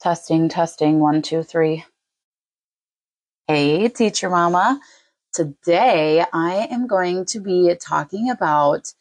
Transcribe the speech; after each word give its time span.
Testing, 0.00 0.48
testing, 0.48 1.00
one, 1.00 1.22
two, 1.22 1.42
three. 1.42 1.84
Hey, 3.48 3.88
teacher 3.88 4.30
mama. 4.30 4.80
Today 5.34 6.24
I 6.32 6.68
am 6.70 6.86
going 6.86 7.24
to 7.26 7.40
be 7.40 7.74
talking 7.74 8.30
about 8.30 8.92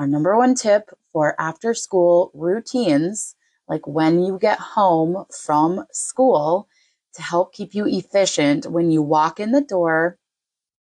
our 0.00 0.08
number 0.08 0.36
one 0.36 0.56
tip 0.56 0.90
for 1.12 1.40
after 1.40 1.74
school 1.74 2.32
routines, 2.34 3.36
like 3.68 3.86
when 3.86 4.20
you 4.20 4.36
get 4.36 4.58
home 4.58 5.26
from 5.30 5.86
school 5.92 6.66
to 7.14 7.22
help 7.22 7.52
keep 7.52 7.72
you 7.72 7.86
efficient 7.86 8.66
when 8.66 8.90
you 8.90 9.00
walk 9.00 9.38
in 9.38 9.52
the 9.52 9.60
door 9.60 10.18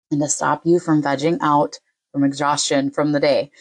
and 0.09 0.21
to 0.21 0.27
stop 0.27 0.63
you 0.65 0.79
from 0.79 1.03
vegging 1.03 1.37
out 1.41 1.77
from 2.11 2.23
exhaustion 2.23 2.89
from 2.89 3.11
the 3.11 3.19
day. 3.19 3.51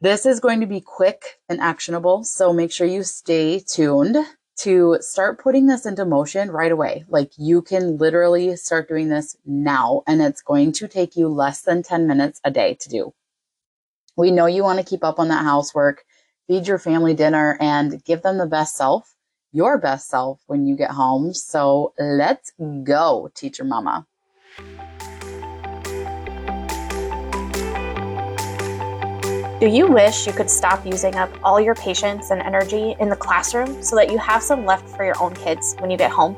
This 0.00 0.24
is 0.24 0.40
going 0.40 0.60
to 0.60 0.66
be 0.66 0.80
quick 0.80 1.40
and 1.46 1.60
actionable, 1.60 2.24
so 2.24 2.54
make 2.54 2.72
sure 2.72 2.86
you 2.86 3.02
stay 3.02 3.60
tuned 3.60 4.16
to 4.58 4.98
start 5.00 5.40
putting 5.40 5.66
this 5.66 5.86
into 5.86 6.04
motion 6.04 6.50
right 6.50 6.72
away. 6.72 7.04
Like 7.08 7.32
you 7.36 7.62
can 7.62 7.96
literally 7.96 8.56
start 8.56 8.88
doing 8.88 9.08
this 9.08 9.36
now, 9.46 10.02
and 10.06 10.20
it's 10.20 10.42
going 10.42 10.72
to 10.72 10.88
take 10.88 11.16
you 11.16 11.28
less 11.28 11.62
than 11.62 11.82
10 11.82 12.06
minutes 12.06 12.40
a 12.44 12.50
day 12.50 12.74
to 12.80 12.88
do. 12.88 13.14
We 14.16 14.32
know 14.32 14.46
you 14.46 14.64
want 14.64 14.80
to 14.80 14.84
keep 14.84 15.04
up 15.04 15.20
on 15.20 15.28
that 15.28 15.44
housework, 15.44 16.04
feed 16.48 16.66
your 16.66 16.78
family 16.78 17.14
dinner, 17.14 17.56
and 17.60 18.02
give 18.04 18.22
them 18.22 18.38
the 18.38 18.46
best 18.46 18.76
self, 18.76 19.14
your 19.52 19.78
best 19.78 20.08
self 20.08 20.40
when 20.48 20.66
you 20.66 20.76
get 20.76 20.90
home. 20.90 21.32
So 21.34 21.94
let's 21.98 22.52
go, 22.82 23.30
teacher 23.34 23.64
mama. 23.64 24.06
Do 29.60 29.66
you 29.66 29.88
wish 29.88 30.24
you 30.24 30.32
could 30.32 30.48
stop 30.48 30.86
using 30.86 31.16
up 31.16 31.28
all 31.42 31.60
your 31.60 31.74
patience 31.74 32.30
and 32.30 32.40
energy 32.40 32.94
in 33.00 33.08
the 33.08 33.16
classroom 33.16 33.82
so 33.82 33.96
that 33.96 34.08
you 34.08 34.16
have 34.16 34.40
some 34.40 34.64
left 34.64 34.88
for 34.88 35.04
your 35.04 35.20
own 35.20 35.34
kids 35.34 35.74
when 35.80 35.90
you 35.90 35.96
get 35.96 36.12
home? 36.12 36.36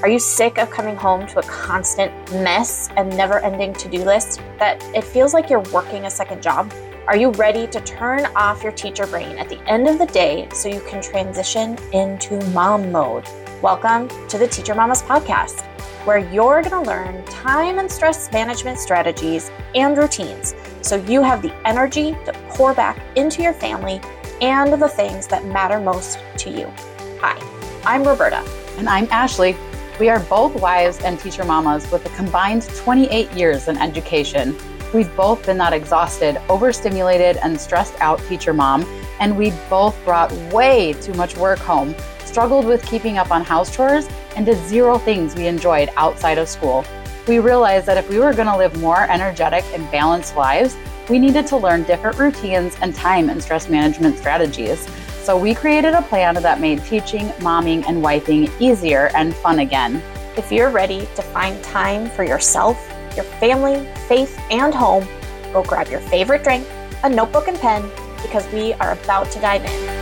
Are 0.00 0.08
you 0.08 0.18
sick 0.18 0.56
of 0.56 0.70
coming 0.70 0.96
home 0.96 1.26
to 1.26 1.40
a 1.40 1.42
constant 1.42 2.10
mess 2.32 2.88
and 2.96 3.14
never 3.14 3.38
ending 3.40 3.74
to 3.74 3.88
do 3.90 4.02
list 4.02 4.40
that 4.58 4.82
it 4.94 5.04
feels 5.04 5.34
like 5.34 5.50
you're 5.50 5.68
working 5.74 6.06
a 6.06 6.10
second 6.10 6.42
job? 6.42 6.72
Are 7.06 7.18
you 7.18 7.32
ready 7.32 7.66
to 7.66 7.82
turn 7.82 8.24
off 8.34 8.62
your 8.62 8.72
teacher 8.72 9.06
brain 9.06 9.36
at 9.36 9.50
the 9.50 9.60
end 9.68 9.86
of 9.86 9.98
the 9.98 10.06
day 10.06 10.48
so 10.54 10.70
you 10.70 10.80
can 10.88 11.02
transition 11.02 11.76
into 11.92 12.40
mom 12.52 12.90
mode? 12.90 13.26
Welcome 13.60 14.08
to 14.28 14.38
the 14.38 14.48
Teacher 14.48 14.74
Mamas 14.74 15.02
Podcast, 15.02 15.66
where 16.06 16.16
you're 16.16 16.62
going 16.62 16.82
to 16.82 16.90
learn 16.90 17.22
time 17.26 17.78
and 17.78 17.92
stress 17.92 18.32
management 18.32 18.78
strategies 18.78 19.50
and 19.74 19.98
routines 19.98 20.54
so 20.82 20.96
you 20.96 21.22
have 21.22 21.42
the 21.42 21.52
energy 21.66 22.12
to 22.24 22.32
pour 22.50 22.74
back 22.74 23.00
into 23.16 23.42
your 23.42 23.52
family 23.52 24.00
and 24.40 24.80
the 24.80 24.88
things 24.88 25.26
that 25.28 25.44
matter 25.44 25.80
most 25.80 26.18
to 26.38 26.50
you. 26.50 26.72
Hi, 27.20 27.38
I'm 27.84 28.04
Roberta. 28.04 28.44
And 28.76 28.88
I'm 28.88 29.08
Ashley. 29.10 29.56
We 29.98 30.08
are 30.08 30.20
both 30.20 30.54
wives 30.60 31.00
and 31.00 31.18
teacher 31.18 31.44
mamas 31.44 31.90
with 31.90 32.06
a 32.06 32.10
combined 32.10 32.62
28 32.76 33.32
years 33.32 33.66
in 33.66 33.76
education. 33.76 34.56
We've 34.94 35.14
both 35.16 35.44
been 35.44 35.58
that 35.58 35.72
exhausted, 35.72 36.40
overstimulated, 36.48 37.36
and 37.38 37.60
stressed 37.60 37.94
out 38.00 38.20
teacher 38.28 38.54
mom, 38.54 38.84
and 39.18 39.36
we 39.36 39.52
both 39.68 40.02
brought 40.04 40.32
way 40.52 40.94
too 40.94 41.12
much 41.14 41.36
work 41.36 41.58
home, 41.58 41.94
struggled 42.24 42.64
with 42.64 42.86
keeping 42.86 43.18
up 43.18 43.30
on 43.30 43.42
house 43.42 43.74
chores, 43.74 44.08
and 44.36 44.46
did 44.46 44.56
zero 44.68 44.96
things 44.96 45.34
we 45.34 45.46
enjoyed 45.48 45.90
outside 45.96 46.38
of 46.38 46.48
school 46.48 46.84
we 47.28 47.38
realized 47.38 47.84
that 47.84 47.98
if 47.98 48.08
we 48.08 48.18
were 48.18 48.32
going 48.32 48.48
to 48.48 48.56
live 48.56 48.80
more 48.80 49.02
energetic 49.02 49.62
and 49.74 49.88
balanced 49.90 50.34
lives, 50.34 50.76
we 51.10 51.18
needed 51.18 51.46
to 51.48 51.56
learn 51.58 51.82
different 51.82 52.18
routines 52.18 52.74
and 52.80 52.94
time 52.94 53.28
and 53.28 53.42
stress 53.42 53.68
management 53.68 54.16
strategies. 54.16 54.88
So 55.22 55.36
we 55.36 55.54
created 55.54 55.92
a 55.92 56.00
plan 56.00 56.34
that 56.36 56.58
made 56.58 56.82
teaching, 56.84 57.28
momming, 57.40 57.84
and 57.86 58.02
wifing 58.02 58.50
easier 58.58 59.10
and 59.14 59.34
fun 59.34 59.58
again. 59.58 60.02
If 60.38 60.50
you're 60.50 60.70
ready 60.70 61.00
to 61.16 61.22
find 61.22 61.62
time 61.62 62.08
for 62.08 62.24
yourself, 62.24 62.78
your 63.14 63.24
family, 63.24 63.86
faith, 64.06 64.40
and 64.50 64.72
home, 64.72 65.06
go 65.52 65.62
grab 65.62 65.88
your 65.88 66.00
favorite 66.00 66.42
drink, 66.42 66.66
a 67.04 67.10
notebook 67.10 67.46
and 67.48 67.58
pen, 67.58 67.90
because 68.22 68.50
we 68.52 68.72
are 68.74 68.92
about 68.92 69.30
to 69.32 69.40
dive 69.40 69.64
in. 69.64 69.98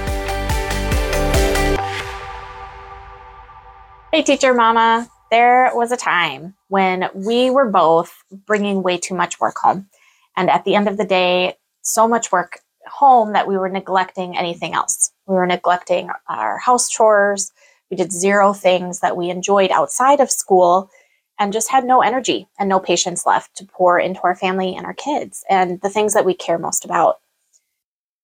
Hey, 4.13 4.23
teacher 4.23 4.55
mama 4.55 5.09
there 5.31 5.71
was 5.75 5.93
a 5.93 5.97
time 5.97 6.55
when 6.69 7.09
we 7.15 7.51
were 7.51 7.71
both 7.71 8.15
bringing 8.31 8.83
way 8.83 8.99
too 8.99 9.15
much 9.15 9.41
work 9.41 9.57
home. 9.59 9.89
And 10.37 10.51
at 10.51 10.65
the 10.65 10.75
end 10.75 10.89
of 10.89 10.97
the 10.97 11.05
day, 11.05 11.55
so 11.83 12.07
much 12.07 12.33
work 12.33 12.61
home 12.87 13.33
that 13.33 13.49
we 13.49 13.57
were 13.57 13.69
neglecting 13.69 14.37
anything 14.37 14.75
else. 14.75 15.13
We 15.27 15.35
were 15.35 15.47
neglecting 15.47 16.11
our 16.29 16.59
house 16.59 16.89
chores. 16.89 17.53
We 17.91 17.97
did 17.97 18.13
zero 18.13 18.53
things 18.53 19.01
that 19.01 19.17
we 19.17 19.31
enjoyed 19.31 19.71
outside 19.71 20.21
of 20.21 20.31
school 20.31 20.91
and 21.39 21.53
just 21.53 21.71
had 21.71 21.85
no 21.85 22.01
energy 22.03 22.49
and 22.59 22.69
no 22.69 22.81
patience 22.81 23.27
left 23.27 23.57
to 23.57 23.65
pour 23.65 23.99
into 23.99 24.21
our 24.23 24.35
family 24.35 24.75
and 24.75 24.87
our 24.87 24.95
kids 24.95 25.45
and 25.51 25.81
the 25.81 25.91
things 25.91 26.15
that 26.15 26.25
we 26.25 26.35
care 26.35 26.59
most 26.59 26.85
about. 26.85 27.21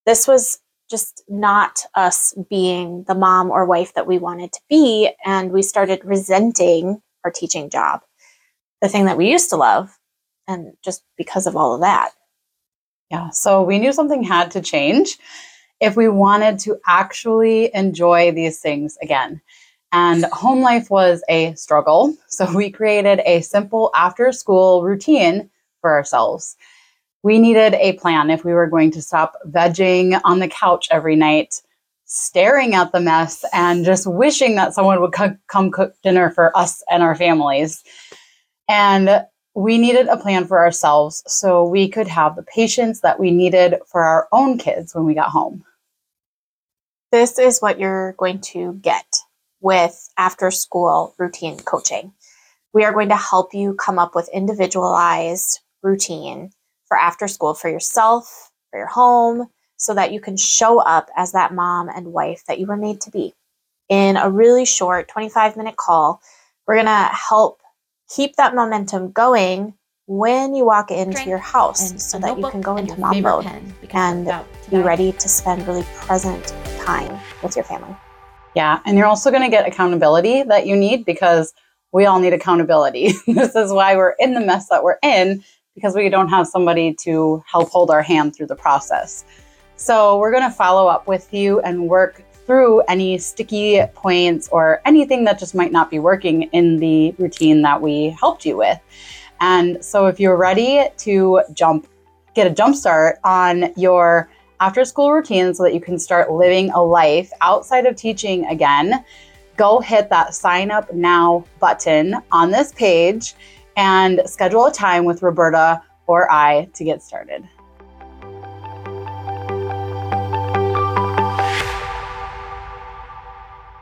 This 0.06 0.26
was 0.26 0.58
just 0.92 1.24
not 1.26 1.80
us 1.94 2.34
being 2.50 3.04
the 3.08 3.14
mom 3.14 3.50
or 3.50 3.64
wife 3.64 3.94
that 3.94 4.06
we 4.06 4.18
wanted 4.18 4.52
to 4.52 4.60
be. 4.68 5.10
And 5.24 5.50
we 5.50 5.62
started 5.62 6.04
resenting 6.04 7.00
our 7.24 7.30
teaching 7.30 7.70
job, 7.70 8.02
the 8.82 8.88
thing 8.88 9.06
that 9.06 9.16
we 9.16 9.30
used 9.30 9.48
to 9.50 9.56
love, 9.56 9.98
and 10.46 10.74
just 10.84 11.02
because 11.16 11.46
of 11.46 11.56
all 11.56 11.74
of 11.74 11.80
that. 11.80 12.10
Yeah. 13.10 13.30
So 13.30 13.62
we 13.62 13.78
knew 13.78 13.92
something 13.92 14.22
had 14.22 14.50
to 14.50 14.60
change 14.60 15.18
if 15.80 15.96
we 15.96 16.08
wanted 16.08 16.58
to 16.60 16.78
actually 16.86 17.74
enjoy 17.74 18.30
these 18.30 18.60
things 18.60 18.98
again. 19.02 19.40
And 19.92 20.24
home 20.26 20.60
life 20.60 20.90
was 20.90 21.24
a 21.28 21.54
struggle. 21.54 22.14
So 22.28 22.52
we 22.54 22.70
created 22.70 23.20
a 23.24 23.40
simple 23.40 23.90
after 23.94 24.30
school 24.32 24.82
routine 24.82 25.48
for 25.80 25.90
ourselves 25.90 26.56
we 27.22 27.38
needed 27.38 27.74
a 27.74 27.92
plan 27.94 28.30
if 28.30 28.44
we 28.44 28.52
were 28.52 28.66
going 28.66 28.90
to 28.92 29.02
stop 29.02 29.36
vegging 29.46 30.20
on 30.24 30.40
the 30.40 30.48
couch 30.48 30.88
every 30.90 31.16
night, 31.16 31.62
staring 32.04 32.74
at 32.74 32.92
the 32.92 33.00
mess, 33.00 33.44
and 33.52 33.84
just 33.84 34.06
wishing 34.06 34.56
that 34.56 34.74
someone 34.74 35.00
would 35.00 35.12
co- 35.12 35.36
come 35.46 35.70
cook 35.70 35.94
dinner 36.02 36.30
for 36.30 36.56
us 36.56 36.82
and 36.90 37.02
our 37.02 37.14
families. 37.14 37.84
And 38.68 39.24
we 39.54 39.78
needed 39.78 40.08
a 40.08 40.16
plan 40.16 40.46
for 40.46 40.58
ourselves 40.58 41.22
so 41.26 41.66
we 41.68 41.88
could 41.88 42.08
have 42.08 42.36
the 42.36 42.42
patience 42.42 43.00
that 43.02 43.20
we 43.20 43.30
needed 43.30 43.76
for 43.86 44.02
our 44.02 44.28
own 44.32 44.58
kids 44.58 44.94
when 44.94 45.04
we 45.04 45.14
got 45.14 45.28
home. 45.28 45.64
This 47.12 47.38
is 47.38 47.60
what 47.60 47.78
you're 47.78 48.14
going 48.14 48.40
to 48.40 48.72
get 48.74 49.06
with 49.60 50.08
after 50.16 50.50
school 50.50 51.14
routine 51.18 51.58
coaching. 51.58 52.14
We 52.72 52.84
are 52.84 52.92
going 52.92 53.10
to 53.10 53.16
help 53.16 53.52
you 53.52 53.74
come 53.74 53.98
up 53.98 54.14
with 54.14 54.30
individualized 54.32 55.60
routine 55.82 56.50
for 56.92 56.98
after 56.98 57.26
school 57.26 57.54
for 57.54 57.70
yourself, 57.70 58.50
for 58.70 58.78
your 58.78 58.86
home, 58.86 59.46
so 59.78 59.94
that 59.94 60.12
you 60.12 60.20
can 60.20 60.36
show 60.36 60.78
up 60.78 61.08
as 61.16 61.32
that 61.32 61.54
mom 61.54 61.88
and 61.88 62.12
wife 62.12 62.44
that 62.46 62.58
you 62.58 62.66
were 62.66 62.76
made 62.76 63.00
to 63.00 63.10
be. 63.10 63.32
In 63.88 64.18
a 64.18 64.28
really 64.28 64.66
short 64.66 65.08
25 65.08 65.56
minute 65.56 65.76
call, 65.76 66.20
we're 66.66 66.74
going 66.74 66.84
to 66.84 67.08
help 67.10 67.62
keep 68.14 68.36
that 68.36 68.54
momentum 68.54 69.10
going 69.10 69.72
when 70.06 70.54
you 70.54 70.66
walk 70.66 70.90
into 70.90 71.12
Drink 71.12 71.28
your 71.30 71.38
house 71.38 71.94
so 71.96 72.18
that 72.18 72.38
you 72.38 72.50
can 72.50 72.60
go 72.60 72.76
into 72.76 73.00
mom 73.00 73.22
mode 73.22 73.46
and 73.46 74.44
be 74.70 74.76
ready 74.76 75.12
to 75.12 75.28
spend 75.30 75.66
really 75.66 75.86
present 75.94 76.54
time 76.80 77.18
with 77.42 77.56
your 77.56 77.64
family. 77.64 77.96
Yeah, 78.54 78.80
and 78.84 78.98
you're 78.98 79.06
also 79.06 79.30
going 79.30 79.44
to 79.44 79.48
get 79.48 79.66
accountability 79.66 80.42
that 80.42 80.66
you 80.66 80.76
need 80.76 81.06
because 81.06 81.54
we 81.90 82.04
all 82.04 82.20
need 82.20 82.34
accountability. 82.34 83.12
this 83.26 83.54
is 83.54 83.72
why 83.72 83.96
we're 83.96 84.14
in 84.18 84.34
the 84.34 84.40
mess 84.40 84.68
that 84.68 84.84
we're 84.84 84.98
in 85.02 85.42
because 85.74 85.94
we 85.94 86.08
don't 86.08 86.28
have 86.28 86.46
somebody 86.46 86.94
to 86.94 87.42
help 87.46 87.70
hold 87.70 87.90
our 87.90 88.02
hand 88.02 88.34
through 88.34 88.46
the 88.46 88.56
process. 88.56 89.24
So, 89.76 90.18
we're 90.18 90.30
going 90.30 90.48
to 90.48 90.54
follow 90.54 90.86
up 90.86 91.08
with 91.08 91.32
you 91.32 91.60
and 91.60 91.88
work 91.88 92.22
through 92.46 92.80
any 92.82 93.18
sticky 93.18 93.82
points 93.94 94.48
or 94.52 94.80
anything 94.84 95.24
that 95.24 95.38
just 95.38 95.54
might 95.54 95.72
not 95.72 95.90
be 95.90 95.98
working 95.98 96.42
in 96.52 96.76
the 96.76 97.12
routine 97.18 97.62
that 97.62 97.80
we 97.80 98.10
helped 98.10 98.44
you 98.44 98.56
with. 98.56 98.78
And 99.40 99.82
so, 99.84 100.06
if 100.06 100.20
you're 100.20 100.36
ready 100.36 100.84
to 100.98 101.42
jump, 101.52 101.88
get 102.34 102.46
a 102.46 102.50
jump 102.50 102.76
start 102.76 103.18
on 103.24 103.72
your 103.76 104.30
after 104.60 104.84
school 104.84 105.12
routine 105.12 105.52
so 105.52 105.64
that 105.64 105.74
you 105.74 105.80
can 105.80 105.98
start 105.98 106.30
living 106.30 106.70
a 106.70 106.80
life 106.82 107.32
outside 107.40 107.84
of 107.84 107.96
teaching 107.96 108.46
again, 108.46 109.04
go 109.56 109.80
hit 109.80 110.08
that 110.08 110.34
sign 110.34 110.70
up 110.70 110.94
now 110.94 111.44
button 111.58 112.14
on 112.30 112.52
this 112.52 112.72
page 112.72 113.34
and 113.76 114.22
schedule 114.26 114.66
a 114.66 114.72
time 114.72 115.04
with 115.04 115.22
Roberta 115.22 115.82
or 116.06 116.30
I 116.30 116.68
to 116.74 116.84
get 116.84 117.02
started. 117.02 117.48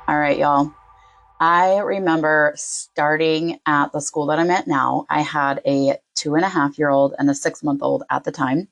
All 0.08 0.19
right, 0.19 0.38
y'all. 0.38 0.72
I 1.40 1.78
remember 1.78 2.52
starting 2.56 3.60
at 3.64 3.92
the 3.92 4.00
school 4.00 4.26
that 4.26 4.38
I'm 4.38 4.50
at 4.50 4.66
now. 4.66 5.06
I 5.08 5.22
had 5.22 5.62
a 5.66 5.96
two 6.14 6.34
and 6.34 6.44
a 6.44 6.48
half 6.48 6.78
year 6.78 6.90
old 6.90 7.14
and 7.19 7.31
a 7.31 7.34
six 7.34 7.62
month 7.62 7.82
old 7.82 8.02
at 8.10 8.25
the 8.25 8.32
time. 8.32 8.69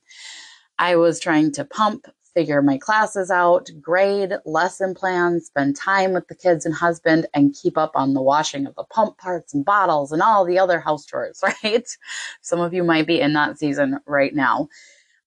I 0.78 0.96
was 0.96 1.18
trying 1.18 1.52
to 1.52 1.64
pump, 1.64 2.06
figure 2.38 2.62
my 2.62 2.78
classes 2.78 3.32
out, 3.32 3.68
grade 3.80 4.32
lesson 4.44 4.94
plans, 4.94 5.46
spend 5.46 5.74
time 5.74 6.12
with 6.12 6.28
the 6.28 6.36
kids 6.36 6.64
and 6.64 6.72
husband, 6.72 7.26
and 7.34 7.52
keep 7.60 7.76
up 7.76 7.90
on 7.96 8.14
the 8.14 8.22
washing 8.22 8.64
of 8.64 8.76
the 8.76 8.84
pump 8.84 9.18
parts 9.18 9.52
and 9.52 9.64
bottles 9.64 10.12
and 10.12 10.22
all 10.22 10.44
the 10.44 10.56
other 10.56 10.78
house 10.78 11.04
chores, 11.04 11.40
right? 11.64 11.88
Some 12.40 12.60
of 12.60 12.72
you 12.72 12.84
might 12.84 13.08
be 13.08 13.20
in 13.20 13.32
that 13.32 13.58
season 13.58 13.98
right 14.06 14.32
now. 14.32 14.68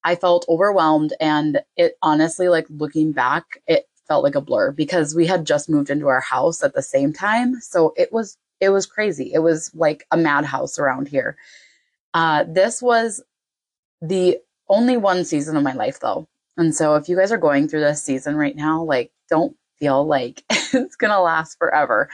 I 0.06 0.16
felt 0.16 0.46
overwhelmed 0.48 1.12
and 1.20 1.60
it 1.76 1.98
honestly, 2.02 2.48
like 2.48 2.68
looking 2.70 3.12
back, 3.12 3.62
it 3.68 3.90
felt 4.08 4.24
like 4.24 4.36
a 4.36 4.40
blur 4.42 4.72
because 4.72 5.14
we 5.14 5.28
had 5.28 5.46
just 5.46 5.70
moved 5.70 5.90
into 5.90 6.08
our 6.08 6.22
house 6.22 6.64
at 6.64 6.74
the 6.74 6.82
same 6.82 7.12
time. 7.12 7.60
So 7.60 7.94
it 7.98 8.14
was, 8.14 8.38
it 8.62 8.70
was 8.70 8.86
crazy. 8.86 9.34
It 9.34 9.40
was 9.40 9.70
like 9.76 10.06
a 10.12 10.16
madhouse 10.18 10.80
around 10.80 11.10
here. 11.10 11.36
Uh, 12.14 12.46
this 12.48 12.82
was 12.82 13.22
the 14.02 14.38
only 14.70 14.96
one 14.96 15.26
season 15.26 15.58
of 15.58 15.64
my 15.64 15.74
life 15.74 16.00
though. 16.00 16.30
And 16.58 16.76
so 16.76 16.96
if 16.96 17.10
you 17.10 17.16
guys 17.16 17.32
are 17.32 17.38
going 17.38 17.68
through 17.68 17.82
this 17.82 18.04
season 18.04 18.36
right 18.36 18.56
now, 18.56 18.84
like 18.84 19.12
don't 19.30 19.56
feel 19.80 20.06
like 20.06 20.44
it's 20.50 20.96
going 20.96 21.12
to 21.12 21.22
last 21.22 21.58
forever. 21.58 22.10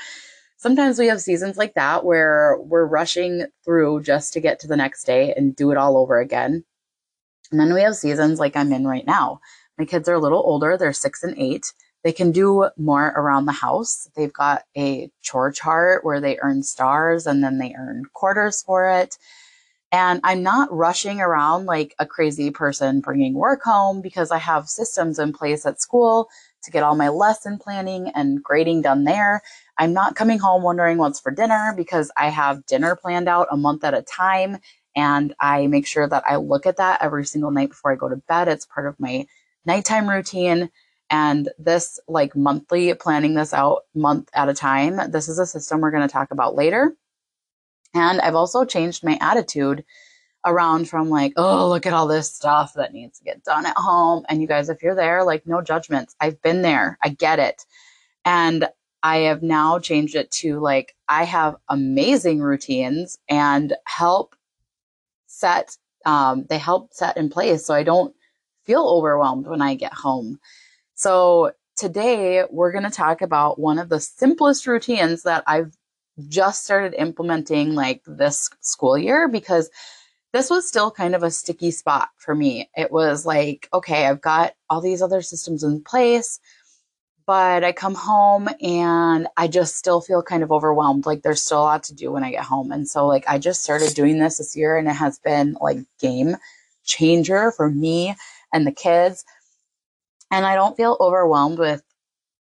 Sometimes 0.58 0.98
we 0.98 1.08
have 1.08 1.22
seasons 1.22 1.58
like 1.58 1.76
that 1.76 2.04
where 2.04 2.58
we're 2.60 2.86
rushing 2.86 3.46
through 3.64 4.02
just 4.02 4.34
to 4.34 4.40
get 4.40 4.60
to 4.60 4.68
the 4.68 4.78
next 4.78 5.04
day 5.06 5.34
and 5.36 5.56
do 5.56 5.72
it 5.72 5.78
all 5.78 5.98
over 5.98 6.20
again. 6.20 6.64
And 7.52 7.60
then 7.60 7.74
we 7.74 7.82
have 7.82 7.96
seasons 7.96 8.40
like 8.40 8.56
I'm 8.56 8.74
in 8.74 8.88
right 8.88 9.06
now. 9.06 9.40
My 9.78 9.86
kids 9.86 10.10
are 10.10 10.16
a 10.16 10.20
little 10.20 10.42
older, 10.44 10.76
they're 10.78 10.94
six 10.94 11.24
and 11.24 11.38
eight. 11.38 11.74
They 12.04 12.12
can 12.12 12.32
do 12.32 12.70
more 12.78 13.08
around 13.08 13.46
the 13.46 13.52
house. 13.52 14.08
They've 14.16 14.34
got 14.34 14.64
a 14.78 15.12
chore 15.22 15.52
chart 15.52 16.06
where 16.06 16.22
they 16.22 16.40
earn 16.42 16.64
stars 16.64 17.28
and 17.28 17.44
then 17.44 17.58
they 17.58 17.76
earn 17.78 18.04
quarters 18.14 18.62
for 18.62 18.88
it. 18.90 19.18
And 19.92 20.20
I'm 20.24 20.44
not 20.44 20.72
rushing 20.72 21.22
around 21.22 21.66
like 21.66 21.96
a 22.00 22.06
crazy 22.06 22.52
person 22.52 23.00
bringing 23.00 23.34
work 23.34 23.64
home 23.64 24.02
because 24.02 24.32
I 24.32 24.38
have 24.38 24.68
systems 24.68 25.18
in 25.18 25.34
place 25.34 25.66
at 25.66 25.82
school 25.82 26.30
to 26.64 26.72
get 26.72 26.84
all 26.84 26.96
my 26.96 27.10
lesson 27.10 27.58
planning 27.58 28.10
and 28.14 28.44
grading 28.44 28.82
done 28.82 29.06
there. 29.06 29.42
I'm 29.78 29.94
not 29.94 30.16
coming 30.16 30.40
home 30.40 30.64
wondering 30.64 30.98
what's 30.98 31.20
for 31.20 31.32
dinner 31.32 31.74
because 31.78 32.12
I 32.18 32.30
have 32.30 32.66
dinner 32.66 32.96
planned 32.96 33.30
out 33.30 33.48
a 33.50 33.58
month 33.58 33.84
at 33.86 33.94
a 33.94 34.02
time. 34.02 34.58
And 34.96 35.34
I 35.40 35.68
make 35.68 35.88
sure 35.88 36.08
that 36.10 36.24
I 36.28 36.38
look 36.38 36.66
at 36.66 36.78
that 36.78 37.02
every 37.02 37.26
single 37.26 37.52
night 37.52 37.70
before 37.70 37.94
I 37.94 37.96
go 37.96 38.10
to 38.10 38.18
bed. 38.18 38.50
It's 38.50 38.66
part 38.66 38.88
of 38.88 39.00
my 39.00 39.26
nighttime 39.66 40.10
routine. 40.10 40.70
And 41.10 41.48
this, 41.58 42.00
like 42.08 42.36
monthly, 42.36 42.94
planning 42.96 43.36
this 43.36 43.54
out 43.54 43.84
month 43.96 44.30
at 44.34 44.50
a 44.50 44.54
time, 44.54 45.12
this 45.12 45.30
is 45.30 45.40
a 45.40 45.46
system 45.46 45.80
we're 45.80 45.92
going 45.92 46.06
to 46.06 46.12
talk 46.12 46.32
about 46.32 46.56
later. 46.56 46.94
And 47.94 48.22
I've 48.22 48.36
also 48.36 48.66
changed 48.66 49.04
my 49.04 49.18
attitude 49.22 49.84
around 50.46 50.88
from 50.88 51.10
like, 51.10 51.34
oh, 51.36 51.68
look 51.68 51.86
at 51.86 51.94
all 51.94 52.08
this 52.08 52.34
stuff 52.34 52.74
that 52.76 52.94
needs 52.94 53.20
to 53.20 53.26
get 53.26 53.44
done 53.44 53.66
at 53.66 53.76
home. 53.76 54.26
And 54.30 54.42
you 54.42 54.48
guys, 54.48 54.70
if 54.70 54.82
you're 54.82 54.96
there, 54.96 55.24
like, 55.24 55.46
no 55.46 55.62
judgments. 55.62 56.16
I've 56.20 56.42
been 56.42 56.62
there. 56.62 56.98
I 57.04 57.10
get 57.10 57.40
it. 57.40 57.66
And 58.24 58.68
I 59.04 59.18
have 59.20 59.44
now 59.44 59.80
changed 59.80 60.16
it 60.16 60.32
to 60.32 60.60
like, 60.60 60.96
I 61.08 61.24
have 61.24 61.56
amazing 61.70 62.40
routines 62.40 63.18
and 63.30 63.74
help 63.86 64.36
set, 65.28 65.78
um, 66.06 66.46
they 66.50 66.58
help 66.58 66.94
set 66.94 67.16
in 67.16 67.30
place 67.30 67.66
so 67.66 67.74
I 67.74 67.84
don't 67.84 68.14
feel 68.66 68.86
overwhelmed 68.86 69.48
when 69.48 69.62
I 69.62 69.76
get 69.76 69.94
home. 69.94 70.40
So 70.96 71.54
today 71.76 72.44
we're 72.50 72.72
going 72.72 72.84
to 72.84 72.90
talk 72.90 73.22
about 73.22 73.60
one 73.60 73.78
of 73.78 73.88
the 73.88 74.00
simplest 74.00 74.66
routines 74.66 75.24
that 75.24 75.44
I've 75.46 75.77
just 76.28 76.64
started 76.64 76.94
implementing 77.00 77.76
like 77.76 78.02
this 78.06 78.50
school 78.62 78.98
year 78.98 79.28
because 79.28 79.70
this 80.34 80.50
was 80.50 80.68
still 80.68 80.92
kind 80.92 81.16
of 81.16 81.24
a 81.24 81.32
sticky 81.32 81.72
spot 81.72 82.10
for 82.18 82.36
me. 82.36 82.70
It 82.76 82.92
was 82.92 83.26
like, 83.26 83.70
okay, 83.74 84.06
I've 84.06 84.22
got 84.22 84.54
all 84.70 84.82
these 84.82 85.02
other 85.02 85.22
systems 85.22 85.64
in 85.64 85.84
place, 85.84 86.40
but 87.26 87.64
I 87.64 87.72
come 87.72 87.96
home 87.96 88.50
and 88.62 89.28
I 89.38 89.48
just 89.48 89.76
still 89.76 90.02
feel 90.02 90.22
kind 90.22 90.44
of 90.44 90.52
overwhelmed. 90.52 91.06
Like 91.06 91.22
there's 91.22 91.42
still 91.42 91.60
a 91.60 91.64
lot 91.64 91.84
to 91.84 91.96
do 91.96 92.12
when 92.12 92.24
I 92.24 92.32
get 92.32 92.44
home. 92.44 92.72
And 92.72 92.88
so 92.88 93.08
like 93.08 93.26
I 93.28 93.38
just 93.38 93.64
started 93.64 93.94
doing 93.94 94.20
this 94.20 94.38
this 94.38 94.56
year 94.56 94.78
and 94.78 94.88
it 94.88 94.96
has 94.96 95.20
been 95.20 95.58
like 95.62 95.80
game 96.00 96.36
changer 96.84 97.52
for 97.52 97.70
me 97.70 98.16
and 98.54 98.66
the 98.66 98.72
kids. 98.72 99.24
And 100.32 100.46
I 100.46 100.56
don't 100.56 100.76
feel 100.76 100.98
overwhelmed 101.00 101.60
with 101.60 101.84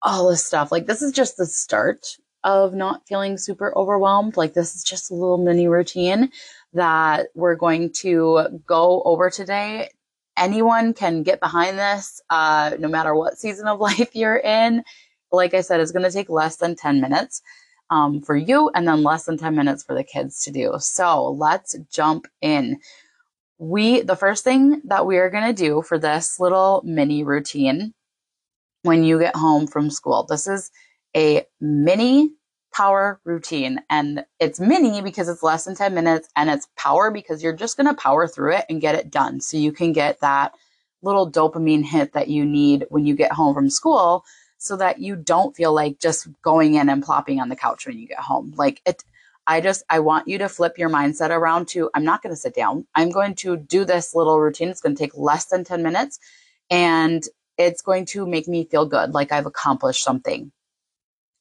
all 0.02 0.28
this 0.30 0.44
stuff. 0.44 0.72
Like 0.72 0.86
this 0.86 1.02
is 1.02 1.12
just 1.12 1.36
the 1.36 1.46
start 1.46 2.16
of 2.44 2.74
not 2.74 3.06
feeling 3.06 3.36
super 3.36 3.76
overwhelmed. 3.76 4.36
Like 4.36 4.54
this 4.54 4.74
is 4.74 4.82
just 4.82 5.10
a 5.10 5.14
little 5.14 5.38
mini 5.38 5.68
routine 5.68 6.30
that 6.72 7.28
we're 7.34 7.56
going 7.56 7.92
to 7.92 8.60
go 8.66 9.02
over 9.04 9.30
today. 9.30 9.90
Anyone 10.36 10.94
can 10.94 11.22
get 11.22 11.40
behind 11.40 11.78
this, 11.78 12.20
uh, 12.30 12.72
no 12.78 12.88
matter 12.88 13.14
what 13.14 13.38
season 13.38 13.66
of 13.66 13.80
life 13.80 14.14
you're 14.14 14.38
in. 14.38 14.82
Like 15.32 15.54
I 15.54 15.60
said, 15.60 15.80
it's 15.80 15.92
going 15.92 16.04
to 16.04 16.12
take 16.12 16.30
less 16.30 16.56
than 16.56 16.76
10 16.76 17.00
minutes 17.00 17.42
um, 17.90 18.22
for 18.22 18.36
you 18.36 18.70
and 18.74 18.86
then 18.86 19.02
less 19.02 19.24
than 19.24 19.38
10 19.38 19.54
minutes 19.54 19.82
for 19.82 19.94
the 19.94 20.04
kids 20.04 20.42
to 20.44 20.52
do. 20.52 20.74
So 20.78 21.30
let's 21.32 21.76
jump 21.90 22.26
in. 22.40 22.78
We, 23.58 24.02
the 24.02 24.16
first 24.16 24.44
thing 24.44 24.82
that 24.84 25.06
we 25.06 25.16
are 25.18 25.30
going 25.30 25.46
to 25.46 25.52
do 25.52 25.82
for 25.82 25.98
this 25.98 26.38
little 26.38 26.82
mini 26.84 27.24
routine 27.24 27.92
when 28.82 29.02
you 29.02 29.18
get 29.18 29.34
home 29.34 29.66
from 29.66 29.90
school, 29.90 30.24
this 30.24 30.46
is 30.46 30.70
a 31.16 31.46
mini 31.60 32.32
power 32.72 33.20
routine. 33.24 33.80
And 33.90 34.24
it's 34.38 34.60
mini 34.60 35.00
because 35.02 35.28
it's 35.28 35.42
less 35.42 35.64
than 35.64 35.74
10 35.74 35.94
minutes 35.94 36.28
and 36.36 36.50
it's 36.50 36.68
power 36.76 37.10
because 37.10 37.42
you're 37.42 37.56
just 37.56 37.76
going 37.76 37.88
to 37.88 38.00
power 38.00 38.28
through 38.28 38.54
it 38.54 38.66
and 38.68 38.80
get 38.80 38.94
it 38.94 39.10
done. 39.10 39.40
So 39.40 39.56
you 39.56 39.72
can 39.72 39.92
get 39.92 40.20
that 40.20 40.54
little 41.02 41.30
dopamine 41.30 41.84
hit 41.84 42.12
that 42.12 42.28
you 42.28 42.44
need 42.44 42.86
when 42.90 43.06
you 43.06 43.14
get 43.14 43.32
home 43.32 43.54
from 43.54 43.70
school 43.70 44.24
so 44.58 44.76
that 44.76 45.00
you 45.00 45.16
don't 45.16 45.56
feel 45.56 45.72
like 45.72 45.98
just 45.98 46.28
going 46.42 46.74
in 46.74 46.88
and 46.88 47.02
plopping 47.02 47.40
on 47.40 47.48
the 47.48 47.56
couch 47.56 47.86
when 47.86 47.98
you 47.98 48.06
get 48.06 48.18
home. 48.18 48.52
Like 48.56 48.82
it, 48.84 49.04
I 49.46 49.60
just, 49.60 49.84
I 49.88 50.00
want 50.00 50.28
you 50.28 50.38
to 50.38 50.48
flip 50.48 50.76
your 50.76 50.90
mindset 50.90 51.30
around 51.30 51.68
to, 51.68 51.90
I'm 51.94 52.04
not 52.04 52.22
going 52.22 52.34
to 52.34 52.40
sit 52.40 52.54
down. 52.54 52.86
I'm 52.94 53.10
going 53.10 53.34
to 53.36 53.56
do 53.56 53.84
this 53.84 54.14
little 54.14 54.38
routine. 54.38 54.68
It's 54.68 54.80
going 54.80 54.94
to 54.94 54.98
take 55.02 55.16
less 55.16 55.46
than 55.46 55.64
10 55.64 55.82
minutes 55.82 56.18
and 56.70 57.24
it's 57.56 57.82
going 57.82 58.04
to 58.06 58.26
make 58.26 58.46
me 58.46 58.66
feel 58.66 58.86
good. 58.86 59.14
Like 59.14 59.32
I've 59.32 59.46
accomplished 59.46 60.02
something. 60.02 60.52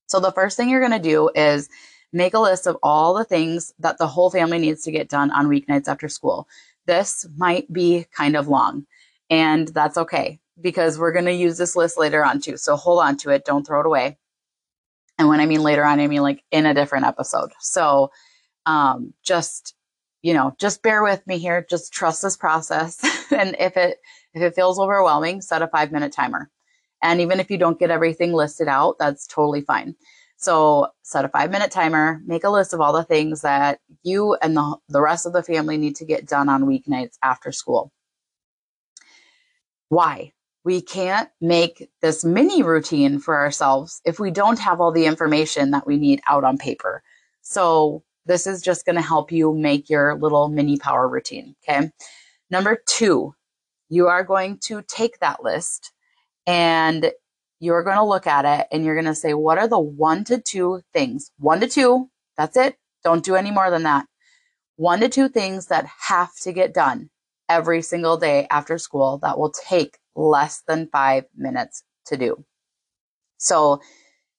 So 0.08 0.20
the 0.20 0.32
first 0.32 0.58
thing 0.58 0.70
you're 0.70 0.86
going 0.86 0.92
to 0.92 1.10
do 1.10 1.30
is 1.36 1.70
make 2.12 2.34
a 2.34 2.40
list 2.40 2.66
of 2.68 2.78
all 2.82 3.14
the 3.14 3.26
things 3.26 3.74
that 3.80 3.98
the 3.98 4.08
whole 4.08 4.30
family 4.30 4.58
needs 4.58 4.84
to 4.84 4.92
get 4.92 5.10
done 5.10 5.32
on 5.32 5.48
weeknights 5.48 5.88
after 5.88 6.10
school. 6.10 6.48
This 6.86 7.28
might 7.36 7.72
be 7.72 8.08
kind 8.12 8.36
of 8.36 8.48
long, 8.48 8.86
and 9.30 9.68
that's 9.68 9.98
okay 9.98 10.40
because 10.60 10.98
we're 10.98 11.12
going 11.12 11.26
to 11.26 11.34
use 11.34 11.58
this 11.58 11.76
list 11.76 11.98
later 11.98 12.24
on 12.24 12.40
too. 12.40 12.58
So 12.58 12.76
hold 12.76 13.02
on 13.02 13.18
to 13.18 13.30
it, 13.30 13.46
don't 13.46 13.68
throw 13.68 13.82
it 13.82 13.86
away. 13.86 14.18
And 15.20 15.28
when 15.28 15.40
I 15.40 15.46
mean 15.46 15.62
later 15.62 15.84
on, 15.84 16.00
I 16.00 16.08
mean 16.08 16.22
like 16.22 16.44
in 16.52 16.66
a 16.66 16.74
different 16.74 17.06
episode. 17.06 17.52
So 17.60 18.12
um, 18.66 19.14
just 19.24 19.76
you 20.24 20.34
know, 20.34 20.56
just 20.60 20.82
bear 20.82 21.04
with 21.04 21.26
me 21.28 21.38
here. 21.38 21.66
Just 21.70 21.94
trust 21.94 22.22
this 22.22 22.36
process, 22.36 23.00
and 23.32 23.56
if 23.60 23.78
it 23.78 24.00
if 24.34 24.42
it 24.42 24.56
feels 24.56 24.80
overwhelming, 24.80 25.42
set 25.42 25.62
a 25.62 25.68
five 25.68 25.92
minute 25.92 26.12
timer. 26.12 26.50
And 27.02 27.22
even 27.22 27.40
if 27.40 27.52
you 27.52 27.58
don't 27.58 27.80
get 27.80 27.92
everything 27.92 28.34
listed 28.34 28.68
out, 28.68 28.98
that's 29.00 29.28
totally 29.28 29.62
fine. 29.62 29.96
So 30.38 30.90
set 31.02 31.26
a 31.26 31.30
five 31.30 31.52
minute 31.52 31.72
timer, 31.72 32.22
make 32.26 32.44
a 32.44 32.50
list 32.50 32.74
of 32.74 32.80
all 32.80 32.94
the 32.94 33.04
things 33.04 33.42
that 33.42 33.80
you 34.04 34.36
and 34.36 34.56
the, 34.56 34.78
the 34.88 35.02
rest 35.02 35.26
of 35.26 35.34
the 35.34 35.44
family 35.44 35.78
need 35.78 35.96
to 35.98 36.06
get 36.06 36.28
done 36.28 36.48
on 36.48 36.66
weeknights 36.66 37.18
after 37.24 37.52
school. 37.52 37.92
Why? 39.90 40.34
We 40.64 40.82
can't 40.82 41.30
make 41.40 41.90
this 42.02 42.26
mini 42.26 42.62
routine 42.62 43.20
for 43.20 43.36
ourselves 43.36 44.02
if 44.06 44.20
we 44.20 44.32
don't 44.32 44.60
have 44.60 44.82
all 44.82 44.92
the 44.92 45.06
information 45.06 45.72
that 45.72 45.88
we 45.88 45.98
need 45.98 46.22
out 46.28 46.44
on 46.44 46.58
paper. 46.58 47.04
So 47.42 48.04
this 48.26 48.46
is 48.46 48.62
just 48.62 48.86
going 48.86 48.98
to 48.98 49.02
help 49.02 49.32
you 49.32 49.56
make 49.56 49.90
your 49.90 50.16
little 50.20 50.50
mini 50.50 50.78
power 50.78 51.08
routine. 51.08 51.56
Okay. 51.68 51.90
Number 52.52 52.78
two, 52.86 53.34
you 53.90 54.08
are 54.08 54.24
going 54.24 54.60
to 54.66 54.84
take 54.84 55.20
that 55.20 55.42
list 55.42 55.94
and 56.48 57.12
you're 57.60 57.84
going 57.84 57.98
to 57.98 58.04
look 58.04 58.26
at 58.26 58.46
it 58.46 58.68
and 58.72 58.86
you're 58.86 58.96
going 58.96 59.06
to 59.06 59.16
say, 59.16 59.34
what 59.34 59.58
are 59.58 59.68
the 59.68 59.80
one 59.80 60.24
to 60.26 60.40
two 60.40 60.82
things? 60.94 61.32
One 61.38 61.60
to 61.60 61.68
two, 61.68 62.10
that's 62.38 62.58
it. 62.58 62.78
Don't 63.04 63.24
do 63.24 63.36
any 63.36 63.52
more 63.52 63.70
than 63.70 63.84
that. 63.84 64.06
One 64.78 65.00
to 65.02 65.10
two 65.10 65.28
things 65.28 65.68
that 65.68 65.88
have 66.08 66.34
to 66.42 66.54
get 66.54 66.74
done 66.74 67.10
every 67.50 67.82
single 67.82 68.18
day 68.18 68.48
after 68.50 68.78
school 68.78 69.20
that 69.20 69.38
will 69.38 69.52
take 69.52 69.98
less 70.16 70.64
than 70.68 70.90
five 70.92 71.26
minutes 71.36 71.84
to 72.06 72.18
do. 72.18 72.44
So 73.38 73.82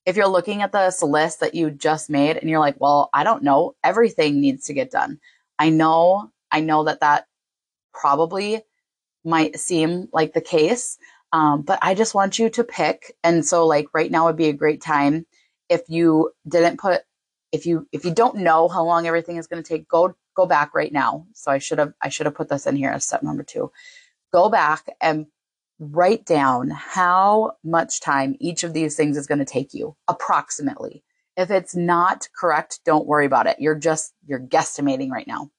if 0.07 0.17
you're 0.17 0.27
looking 0.27 0.63
at 0.63 0.73
this 0.73 1.03
list 1.03 1.41
that 1.41 1.55
you 1.55 1.71
just 1.71 2.09
made 2.09 2.37
and 2.37 2.49
you're 2.49 2.61
like, 2.61 2.77
well, 2.79 3.11
I 3.13 3.25
don't 3.25 3.43
know, 3.43 3.75
everything 3.85 4.41
needs 4.41 4.65
to 4.67 4.73
get 4.73 4.91
done. 4.91 5.19
I 5.59 5.71
know, 5.71 6.31
I 6.51 6.61
know 6.61 6.85
that 6.85 7.01
that 7.01 7.27
probably 7.93 8.63
might 9.25 9.59
seem 9.59 10.09
like 10.13 10.33
the 10.33 10.41
case. 10.41 10.99
Um, 11.33 11.63
but 11.63 11.79
I 11.83 11.95
just 11.95 12.15
want 12.15 12.39
you 12.39 12.49
to 12.51 12.65
pick. 12.65 13.15
And 13.23 13.45
so 13.45 13.67
like 13.67 13.89
right 13.93 14.11
now 14.11 14.27
would 14.27 14.37
be 14.37 14.49
a 14.49 14.55
great 14.55 14.81
time 14.81 15.27
if 15.69 15.83
you 15.89 16.31
didn't 16.49 16.79
put 16.81 17.03
if 17.51 17.65
you 17.65 17.87
if 17.93 18.05
you 18.05 18.13
don't 18.13 18.37
know 18.37 18.69
how 18.69 18.85
long 18.85 19.07
everything 19.07 19.37
is 19.37 19.47
going 19.47 19.63
to 19.63 19.69
take, 19.69 19.89
go 19.89 20.15
go 20.35 20.47
back 20.47 20.75
right 20.75 20.93
now. 20.93 21.27
So 21.35 21.51
I 21.51 21.59
should 21.59 21.79
have 21.79 21.93
I 22.03 22.09
should 22.09 22.27
have 22.27 22.35
put 22.35 22.49
this 22.49 22.67
in 22.67 22.77
here 22.77 22.91
as 22.91 23.07
step 23.07 23.23
number 23.23 23.43
two. 23.43 23.71
Go 24.33 24.49
back 24.49 24.87
and 25.01 25.27
write 25.79 26.25
down 26.27 26.71
how 26.71 27.53
much 27.63 28.01
time 28.01 28.37
each 28.41 28.65
of 28.65 28.73
these 28.73 28.97
things 28.97 29.17
is 29.17 29.27
going 29.27 29.39
to 29.39 29.45
take 29.45 29.75
you 29.75 29.97
approximately. 30.09 31.05
If 31.37 31.51
it's 31.51 31.77
not 31.77 32.29
correct, 32.39 32.81
don't 32.85 33.07
worry 33.07 33.27
about 33.27 33.47
it. 33.47 33.61
You're 33.61 33.77
just, 33.77 34.13
you're 34.27 34.41
guesstimating 34.41 35.11
right 35.11 35.27
now. 35.27 35.51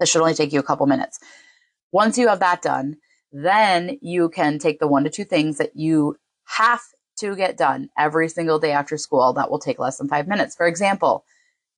This 0.00 0.10
should 0.10 0.20
only 0.20 0.34
take 0.34 0.52
you 0.52 0.58
a 0.58 0.64
couple 0.64 0.86
minutes. 0.86 1.20
Once 1.92 2.18
you 2.18 2.28
have 2.28 2.40
that 2.40 2.62
done, 2.62 2.96
then 3.32 3.98
you 4.00 4.28
can 4.28 4.58
take 4.58 4.80
the 4.80 4.88
one 4.88 5.04
to 5.04 5.10
two 5.10 5.24
things 5.24 5.58
that 5.58 5.76
you 5.76 6.16
have 6.44 6.80
to 7.18 7.36
get 7.36 7.56
done 7.56 7.88
every 7.98 8.28
single 8.28 8.58
day 8.58 8.72
after 8.72 8.96
school 8.96 9.32
that 9.34 9.50
will 9.50 9.58
take 9.58 9.78
less 9.78 9.98
than 9.98 10.08
five 10.08 10.28
minutes. 10.28 10.54
For 10.56 10.66
example, 10.66 11.24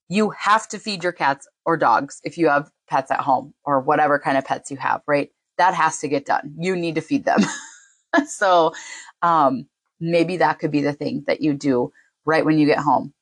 you 0.09 0.30
have 0.30 0.69
to 0.69 0.78
feed 0.78 1.02
your 1.02 1.12
cats 1.12 1.49
or 1.64 1.76
dogs 1.76 2.21
if 2.25 2.37
you 2.37 2.49
have 2.49 2.71
pets 2.88 3.11
at 3.11 3.21
home 3.21 3.54
or 3.64 3.80
whatever 3.80 4.19
kind 4.19 4.37
of 4.37 4.45
pets 4.45 4.71
you 4.71 4.76
have, 4.76 5.02
right? 5.07 5.30
That 5.57 5.75
has 5.75 6.00
to 6.00 6.09
get 6.09 6.26
done. 6.26 6.54
You 6.59 6.76
need 6.76 6.97
to 6.97 7.00
feed 7.00 7.25
them. 7.25 7.40
so 8.26 8.75
um, 9.23 9.66
maybe 10.00 10.38
that 10.38 10.59
could 10.59 10.71
be 10.71 10.80
the 10.80 10.92
thing 10.92 11.25
that 11.26 11.40
you 11.40 11.54
do 11.54 11.92
right 12.25 12.45
when 12.45 12.59
you 12.59 12.66
get 12.66 12.78
home. 12.78 13.14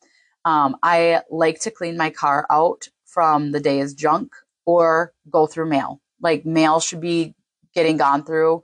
Um, 0.45 0.77
I 0.83 1.23
like 1.31 1.61
to 1.61 1.71
clean 1.71 1.97
my 1.97 2.11
car 2.11 2.47
out 2.51 2.89
from 3.05 3.53
the 3.53 3.61
day's 3.61 3.95
junk 3.95 4.33
or 4.65 5.13
go 5.31 5.47
through 5.47 5.69
mail. 5.69 6.01
Like 6.21 6.47
mail 6.47 6.81
should 6.81 7.01
be 7.01 7.35
getting 7.79 7.97
gone 7.97 8.25
through. 8.25 8.63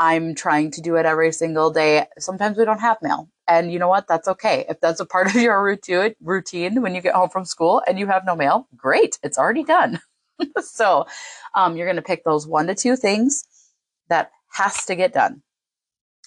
I'm 0.00 0.34
trying 0.34 0.72
to 0.72 0.80
do 0.80 0.96
it 0.96 1.06
every 1.06 1.32
single 1.32 1.70
day. 1.70 2.06
Sometimes 2.18 2.58
we 2.58 2.64
don't 2.64 2.80
have 2.80 2.98
mail. 3.00 3.28
And 3.46 3.72
you 3.72 3.78
know 3.78 3.88
what? 3.88 4.08
That's 4.08 4.26
okay. 4.26 4.64
If 4.68 4.80
that's 4.80 4.98
a 4.98 5.06
part 5.06 5.28
of 5.28 5.34
your 5.46 5.62
routine, 5.62 6.14
routine 6.20 6.82
when 6.82 6.96
you 6.96 7.00
get 7.00 7.14
home 7.14 7.30
from 7.30 7.44
school 7.44 7.80
and 7.86 7.96
you 7.96 8.08
have 8.08 8.24
no 8.26 8.34
mail, 8.34 8.66
great. 8.76 9.18
It's 9.22 9.38
already 9.38 9.62
done. 9.62 10.00
so 10.60 11.06
um, 11.54 11.76
you're 11.76 11.86
going 11.86 11.96
to 11.96 12.02
pick 12.02 12.24
those 12.24 12.46
one 12.46 12.66
to 12.66 12.74
two 12.74 12.96
things 12.96 13.44
that 14.08 14.32
has 14.52 14.84
to 14.86 14.96
get 14.96 15.12
done. 15.12 15.42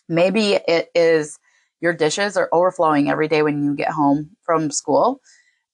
Maybe 0.08 0.54
it 0.54 0.90
is 0.96 1.38
your 1.82 1.94
dishes 1.94 2.38
are 2.38 2.50
overflowing 2.54 3.10
every 3.10 3.28
day 3.28 3.42
when 3.42 3.64
you 3.64 3.76
get 3.76 3.90
home 3.90 4.32
from 4.44 4.72
school. 4.72 5.20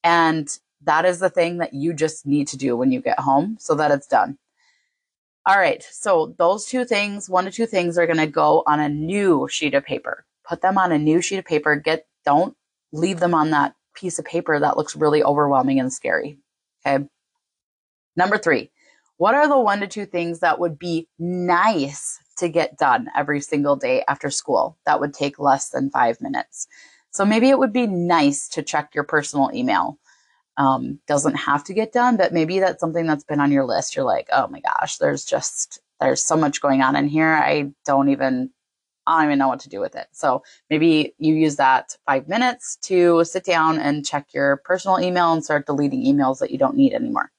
And 0.02 0.48
that 0.82 1.04
is 1.04 1.18
the 1.20 1.30
thing 1.30 1.58
that 1.58 1.74
you 1.74 1.92
just 1.92 2.26
need 2.26 2.48
to 2.48 2.56
do 2.56 2.76
when 2.76 2.90
you 2.90 3.00
get 3.00 3.20
home 3.20 3.56
so 3.60 3.74
that 3.74 3.90
it's 3.90 4.06
done. 4.06 4.38
All 5.48 5.58
right. 5.58 5.82
So 5.90 6.34
those 6.36 6.66
two 6.66 6.84
things, 6.84 7.30
one 7.30 7.46
to 7.46 7.50
two 7.50 7.64
things 7.64 7.96
are 7.96 8.04
going 8.04 8.18
to 8.18 8.26
go 8.26 8.62
on 8.66 8.80
a 8.80 8.88
new 8.90 9.48
sheet 9.50 9.72
of 9.72 9.82
paper. 9.82 10.26
Put 10.46 10.60
them 10.60 10.76
on 10.76 10.92
a 10.92 10.98
new 10.98 11.22
sheet 11.22 11.38
of 11.38 11.46
paper. 11.46 11.74
Get, 11.74 12.06
don't 12.26 12.54
leave 12.92 13.18
them 13.18 13.34
on 13.34 13.48
that 13.52 13.74
piece 13.94 14.18
of 14.18 14.26
paper 14.26 14.60
that 14.60 14.76
looks 14.76 14.94
really 14.94 15.22
overwhelming 15.22 15.80
and 15.80 15.90
scary. 15.90 16.38
Okay. 16.86 17.06
Number 18.14 18.36
three, 18.36 18.70
what 19.16 19.34
are 19.34 19.48
the 19.48 19.58
one 19.58 19.80
to 19.80 19.86
two 19.86 20.04
things 20.04 20.40
that 20.40 20.60
would 20.60 20.78
be 20.78 21.08
nice 21.18 22.18
to 22.36 22.50
get 22.50 22.76
done 22.76 23.08
every 23.16 23.40
single 23.40 23.74
day 23.74 24.04
after 24.06 24.28
school 24.28 24.76
that 24.84 25.00
would 25.00 25.14
take 25.14 25.38
less 25.38 25.70
than 25.70 25.88
five 25.88 26.20
minutes? 26.20 26.68
So 27.10 27.24
maybe 27.24 27.48
it 27.48 27.58
would 27.58 27.72
be 27.72 27.86
nice 27.86 28.48
to 28.48 28.62
check 28.62 28.94
your 28.94 29.04
personal 29.04 29.50
email 29.54 29.98
um, 30.58 30.98
doesn't 31.06 31.36
have 31.36 31.64
to 31.64 31.72
get 31.72 31.92
done, 31.92 32.16
but 32.16 32.34
maybe 32.34 32.58
that's 32.58 32.80
something 32.80 33.06
that's 33.06 33.24
been 33.24 33.40
on 33.40 33.52
your 33.52 33.64
list. 33.64 33.96
You're 33.96 34.04
like, 34.04 34.28
oh 34.32 34.48
my 34.48 34.60
gosh, 34.60 34.98
there's 34.98 35.24
just 35.24 35.80
there's 36.00 36.22
so 36.22 36.36
much 36.36 36.60
going 36.60 36.82
on 36.82 36.96
in 36.96 37.08
here. 37.08 37.32
I 37.32 37.72
don't 37.86 38.10
even 38.10 38.50
I 39.06 39.16
don't 39.16 39.30
even 39.30 39.38
know 39.38 39.48
what 39.48 39.60
to 39.60 39.70
do 39.70 39.80
with 39.80 39.94
it. 39.96 40.08
So 40.12 40.42
maybe 40.68 41.14
you 41.18 41.34
use 41.34 41.56
that 41.56 41.96
five 42.04 42.28
minutes 42.28 42.76
to 42.82 43.24
sit 43.24 43.44
down 43.44 43.78
and 43.78 44.04
check 44.04 44.34
your 44.34 44.58
personal 44.64 45.00
email 45.00 45.32
and 45.32 45.42
start 45.42 45.64
deleting 45.64 46.04
emails 46.04 46.40
that 46.40 46.50
you 46.50 46.58
don't 46.58 46.76
need 46.76 46.92
anymore. 46.92 47.30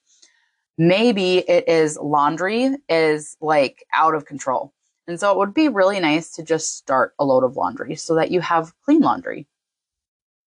Maybe 0.78 1.40
it 1.40 1.68
is 1.68 2.00
laundry 2.02 2.76
is 2.88 3.38
like 3.42 3.86
out 3.94 4.16
of 4.16 4.26
control. 4.26 4.74
And 5.08 5.20
so 5.20 5.32
it 5.32 5.38
would 5.38 5.54
be 5.54 5.68
really 5.68 6.00
nice 6.00 6.32
to 6.36 6.44
just 6.44 6.78
start 6.78 7.14
a 7.20 7.26
load 7.26 7.44
of 7.44 7.58
laundry 7.58 7.96
so 7.96 8.16
that 8.16 8.32
you 8.32 8.40
have 8.42 8.74
clean 8.86 9.02
laundry. 9.02 9.46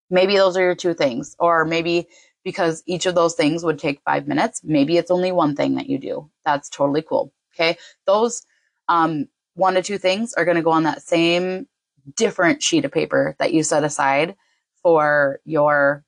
Maybe 0.09 0.37
those 0.37 0.57
are 0.57 0.63
your 0.63 0.75
two 0.75 0.95
things. 0.95 1.37
Or 1.39 1.65
maybe 1.65 2.07
because 2.45 2.83
each 2.87 3.07
of 3.07 3.15
those 3.15 3.35
things 3.35 3.65
would 3.65 3.79
take 3.79 4.01
five 4.05 4.27
minutes. 4.27 4.61
Maybe 4.65 4.97
it's 4.97 5.11
only 5.11 5.33
one 5.33 5.55
thing 5.55 5.77
that 5.77 5.89
you 5.89 5.99
do. 5.99 6.31
That's 6.45 6.69
totally 6.69 7.03
cool. 7.03 7.33
Okay. 7.55 7.77
Those 8.07 8.43
um, 8.89 9.29
one 9.55 9.75
to 9.75 9.83
two 9.83 9.99
things 9.99 10.35
are 10.35 10.45
going 10.45 10.57
to 10.57 10.63
go 10.63 10.71
on 10.71 10.85
that 10.85 11.03
same 11.03 11.67
different 12.17 12.63
sheet 12.63 12.85
of 12.85 12.93
paper 12.93 13.37
that 13.39 13.53
you 13.53 13.63
set 13.63 13.85
aside 13.85 14.35
for 14.83 15.41
your 15.45 16.05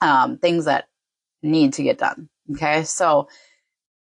um, 0.00 0.38
things 0.38 0.66
that 0.66 0.86
need 1.42 1.72
to 1.74 1.82
get 1.82 1.98
done. 1.98 2.28
Okay. 2.52 2.84
So 2.84 3.28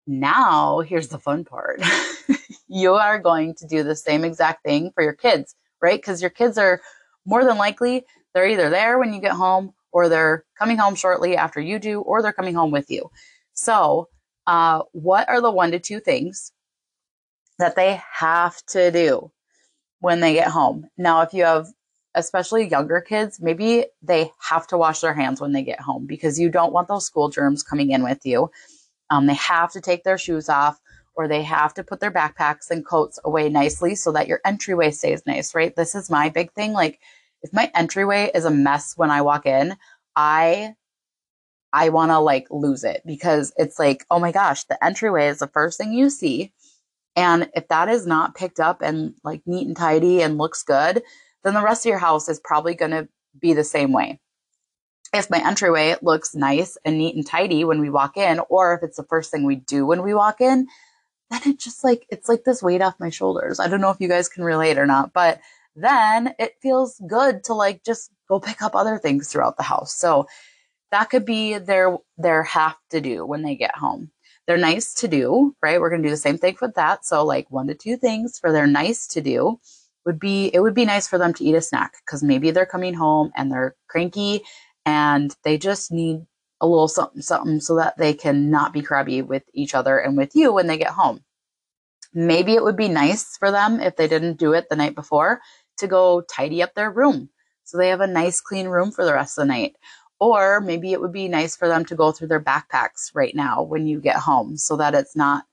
now 0.07 0.81
here's 0.81 1.09
the 1.09 1.19
fun 1.19 1.45
part 1.45 1.81
you 2.69 2.95
are 2.95 3.19
going 3.19 3.55
to 3.55 3.67
do 3.67 3.83
the 3.83 3.97
same 3.97 4.25
exact 4.25 4.65
thing 4.65 4.91
for 4.95 5.03
your 5.03 5.13
kids, 5.13 5.55
right? 5.81 6.01
Because 6.01 6.21
your 6.21 6.31
kids 6.31 6.59
are 6.59 6.81
more 7.25 7.45
than 7.45 7.59
likely, 7.59 8.05
they're 8.35 8.49
either 8.49 8.71
there 8.71 8.99
when 8.99 9.13
you 9.13 9.21
get 9.21 9.33
home 9.33 9.73
or 9.93 10.09
they're 10.09 10.45
coming 10.59 10.79
home 10.79 10.95
shortly 10.95 11.37
after 11.37 11.61
you 11.61 11.79
do, 11.79 12.01
or 12.01 12.23
they're 12.23 12.33
coming 12.33 12.55
home 12.55 12.71
with 12.71 12.91
you. 12.91 13.11
So, 13.55 14.09
uh, 14.47 14.83
what 14.93 15.29
are 15.29 15.41
the 15.41 15.51
one 15.51 15.73
to 15.73 15.79
two 15.79 16.01
things 16.01 16.53
that 17.59 17.77
they 17.77 18.01
have 18.13 18.65
to 18.67 18.91
do 18.91 19.31
when 20.01 20.21
they 20.21 20.35
get 20.35 20.49
home? 20.49 20.87
Now, 20.97 21.23
if 21.23 21.35
you 21.35 21.45
have 21.45 21.69
especially 22.15 22.69
younger 22.69 23.01
kids, 23.01 23.41
maybe 23.41 23.87
they 24.03 24.33
have 24.41 24.67
to 24.69 24.79
wash 24.79 25.01
their 25.01 25.15
hands 25.15 25.41
when 25.41 25.53
they 25.53 25.63
get 25.63 25.81
home 25.81 26.07
because 26.07 26.39
you 26.39 26.49
don't 26.51 26.73
want 26.73 26.89
those 26.89 27.07
school 27.07 27.29
germs 27.29 27.63
coming 27.63 27.91
in 27.91 28.03
with 28.03 28.25
you. 28.25 28.51
Um, 29.11 29.27
they 29.27 29.35
have 29.35 29.73
to 29.73 29.81
take 29.81 30.05
their 30.05 30.19
shoes 30.19 30.49
off 30.49 30.81
or 31.15 31.29
they 31.29 31.43
have 31.43 31.75
to 31.75 31.85
put 31.85 32.01
their 32.01 32.11
backpacks 32.11 32.71
and 32.71 32.87
coats 32.87 33.19
away 33.25 33.49
nicely 33.49 33.95
so 33.95 34.13
that 34.13 34.29
your 34.29 34.41
entryway 34.45 34.91
stays 34.91 35.23
nice, 35.27 35.55
right? 35.55 35.75
This 35.77 35.95
is 35.95 36.11
my 36.11 36.29
big 36.29 36.53
thing. 36.53 36.73
Like, 36.73 37.01
if 37.43 37.53
my 37.53 37.71
entryway 37.75 38.31
is 38.35 38.45
a 38.45 38.51
mess 38.51 38.95
when 38.97 39.11
I 39.11 39.23
walk 39.23 39.47
in, 39.47 39.77
I 40.17 40.75
I 41.73 41.91
want 41.91 42.11
to 42.11 42.19
like 42.19 42.49
lose 42.51 42.85
it 42.85 43.03
because 43.07 43.53
it's 43.57 43.79
like, 43.79 44.05
oh 44.11 44.19
my 44.19 44.33
gosh, 44.33 44.65
the 44.65 44.83
entryway 44.85 45.29
is 45.29 45.39
the 45.39 45.47
first 45.47 45.79
thing 45.79 45.93
you 45.93 46.11
see. 46.11 46.53
And 47.17 47.49
if 47.55 47.69
that 47.69 47.89
is 47.89 48.07
not 48.07 48.35
picked 48.35 48.61
up 48.61 48.83
and 48.83 49.15
like 49.25 49.43
neat 49.47 49.67
and 49.67 49.77
tidy 49.77 50.23
and 50.23 50.39
looks 50.39 50.63
good, 50.63 51.03
then 51.45 51.55
the 51.55 51.63
rest 51.63 51.87
of 51.87 51.91
your 51.91 51.99
house 51.99 52.29
is 52.29 52.41
probably 52.41 52.75
going 52.75 52.91
to 52.91 53.09
be 53.39 53.53
the 53.53 53.65
same 53.65 53.93
way. 53.93 54.21
If 55.13 55.31
my 55.31 55.45
entryway 55.45 55.97
looks 56.03 56.35
nice 56.35 56.77
and 56.85 56.99
neat 56.99 57.17
and 57.17 57.27
tidy 57.27 57.65
when 57.65 57.81
we 57.81 57.91
walk 57.91 58.17
in, 58.17 58.41
or 58.49 58.75
if 58.75 58.83
it's 58.83 58.97
the 58.97 59.05
first 59.05 59.31
thing 59.31 59.45
we 59.45 59.57
do 59.57 59.87
when 59.87 60.03
we 60.03 60.15
walk 60.15 60.41
in, 60.41 60.69
then 61.31 61.41
it 61.47 61.59
just 61.59 61.83
like, 61.85 62.07
it's 62.11 62.29
like 62.29 62.45
this 62.45 62.63
weight 62.63 62.83
off 62.83 63.01
my 63.01 63.11
shoulders. 63.11 63.61
I 63.61 63.69
don't 63.69 63.81
know 63.81 63.91
if 63.91 64.01
you 64.01 64.09
guys 64.09 64.29
can 64.29 64.45
relate 64.45 64.79
or 64.79 64.87
not, 64.87 65.13
but 65.13 65.41
then 65.83 66.35
it 66.39 66.55
feels 66.63 67.01
good 67.07 67.45
to 67.45 67.55
like 67.55 67.85
just 67.85 68.11
go 68.29 68.41
pick 68.41 68.63
up 68.63 68.75
other 68.75 68.99
things 68.99 69.29
throughout 69.29 69.57
the 69.57 69.63
house. 69.63 69.95
So 69.95 70.27
that 70.91 71.11
could 71.11 71.25
be 71.25 71.59
their 71.59 71.97
their 72.19 72.43
have 72.43 72.77
to 72.91 73.01
do 73.01 73.25
when 73.25 73.43
they 73.43 73.55
get 73.55 73.77
home. 73.77 74.11
They're 74.47 74.57
nice 74.57 74.95
to 74.95 75.09
do, 75.09 75.55
right? 75.63 75.81
We're 75.81 75.91
going 75.91 76.03
to 76.03 76.09
do 76.09 76.13
the 76.13 76.17
same 76.17 76.39
thing 76.39 76.57
with 76.61 76.75
that. 76.75 77.05
So 77.05 77.25
like 77.25 77.51
one 77.51 77.69
to 77.69 77.75
two 77.75 77.97
things 77.97 78.39
for 78.39 78.51
their 78.51 78.67
nice 78.67 79.07
to 79.09 79.21
do 79.21 79.61
would 80.05 80.19
be 80.19 80.51
it 80.53 80.61
would 80.61 80.75
be 80.75 80.85
nice 80.85 81.07
for 81.07 81.19
them 81.19 81.35
to 81.35 81.45
eat 81.45 81.55
a 81.55 81.61
snack 81.61 81.95
because 82.05 82.23
maybe 82.23 82.51
they're 82.51 82.67
coming 82.67 82.95
home 82.95 83.31
and 83.37 83.53
they're 83.53 83.77
cranky 83.89 84.43
and 84.87 85.35
they 85.45 85.59
just 85.59 85.93
need 85.93 86.27
a 86.61 86.67
little 86.67 86.89
something 86.89 87.23
something 87.23 87.61
so 87.61 87.77
that 87.77 87.97
they 87.97 88.13
can 88.13 88.51
not 88.51 88.73
be 88.73 88.83
crabby 88.83 89.23
with 89.23 89.43
each 89.55 89.75
other 89.75 89.99
and 89.99 90.17
with 90.17 90.35
you 90.35 90.53
when 90.53 90.67
they 90.67 90.79
get 90.79 90.91
home. 90.91 91.21
Maybe 92.13 92.55
it 92.55 92.65
would 92.65 92.77
be 92.77 92.89
nice 92.89 93.37
for 93.37 93.51
them 93.53 93.79
if 93.79 93.95
they 93.97 94.09
didn't 94.09 94.39
do 94.39 94.53
it 94.53 94.69
the 94.69 94.77
night 94.77 94.95
before 94.97 95.41
to 95.81 95.89
go 95.89 96.23
tidy 96.23 96.63
up 96.63 96.75
their 96.75 96.91
room 96.91 97.29
so 97.71 97.79
they 97.79 97.89
have 97.89 98.01
a 98.01 98.07
nice 98.07 98.41
clean 98.41 98.67
room 98.67 98.91
for 98.91 99.05
the 99.05 99.15
rest 99.15 99.39
of 99.39 99.43
the 99.43 99.53
night. 99.53 99.77
Or 100.19 100.61
maybe 100.61 100.93
it 100.93 101.01
would 101.01 101.13
be 101.13 101.29
nice 101.29 101.57
for 101.57 101.69
them 101.69 101.85
to 101.87 101.95
go 101.95 102.13
through 102.13 102.29
their 102.29 102.43
backpacks 102.43 103.11
right 103.15 103.35
now 103.35 103.63
when 103.63 103.87
you 103.87 104.01
get 104.01 104.17
home 104.17 104.57
so 104.57 104.77
that 104.77 104.95
it's 104.95 105.17
not, 105.17 105.45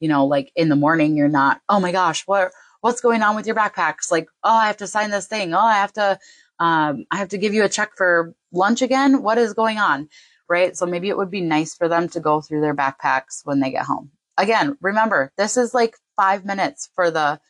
you 0.00 0.08
know, 0.08 0.26
like 0.26 0.50
in 0.56 0.68
the 0.68 0.74
morning 0.74 1.16
you're 1.16 1.28
not, 1.28 1.60
oh 1.68 1.78
my 1.78 1.92
gosh, 1.92 2.26
what 2.26 2.50
what's 2.80 3.00
going 3.00 3.22
on 3.22 3.36
with 3.36 3.46
your 3.46 3.54
backpacks? 3.54 4.10
Like, 4.10 4.28
oh, 4.42 4.54
I 4.54 4.66
have 4.66 4.78
to 4.78 4.86
sign 4.86 5.10
this 5.10 5.26
thing. 5.26 5.54
Oh, 5.54 5.60
I 5.60 5.74
have 5.74 5.92
to 5.94 6.18
um, 6.58 7.04
I 7.10 7.18
have 7.18 7.28
to 7.28 7.38
give 7.38 7.54
you 7.54 7.62
a 7.62 7.68
check 7.68 7.90
for 7.96 8.34
lunch 8.52 8.82
again. 8.82 9.22
What 9.22 9.38
is 9.38 9.54
going 9.54 9.78
on? 9.78 10.08
Right. 10.48 10.76
So 10.76 10.86
maybe 10.86 11.08
it 11.08 11.16
would 11.16 11.30
be 11.30 11.40
nice 11.40 11.74
for 11.74 11.88
them 11.88 12.08
to 12.10 12.20
go 12.20 12.40
through 12.40 12.62
their 12.62 12.74
backpacks 12.74 13.44
when 13.44 13.60
they 13.60 13.70
get 13.70 13.84
home. 13.84 14.10
Again, 14.38 14.76
remember, 14.80 15.32
this 15.36 15.56
is 15.56 15.74
like 15.74 15.96
five 16.16 16.44
minutes 16.44 16.88
for 16.94 17.10
the 17.10 17.40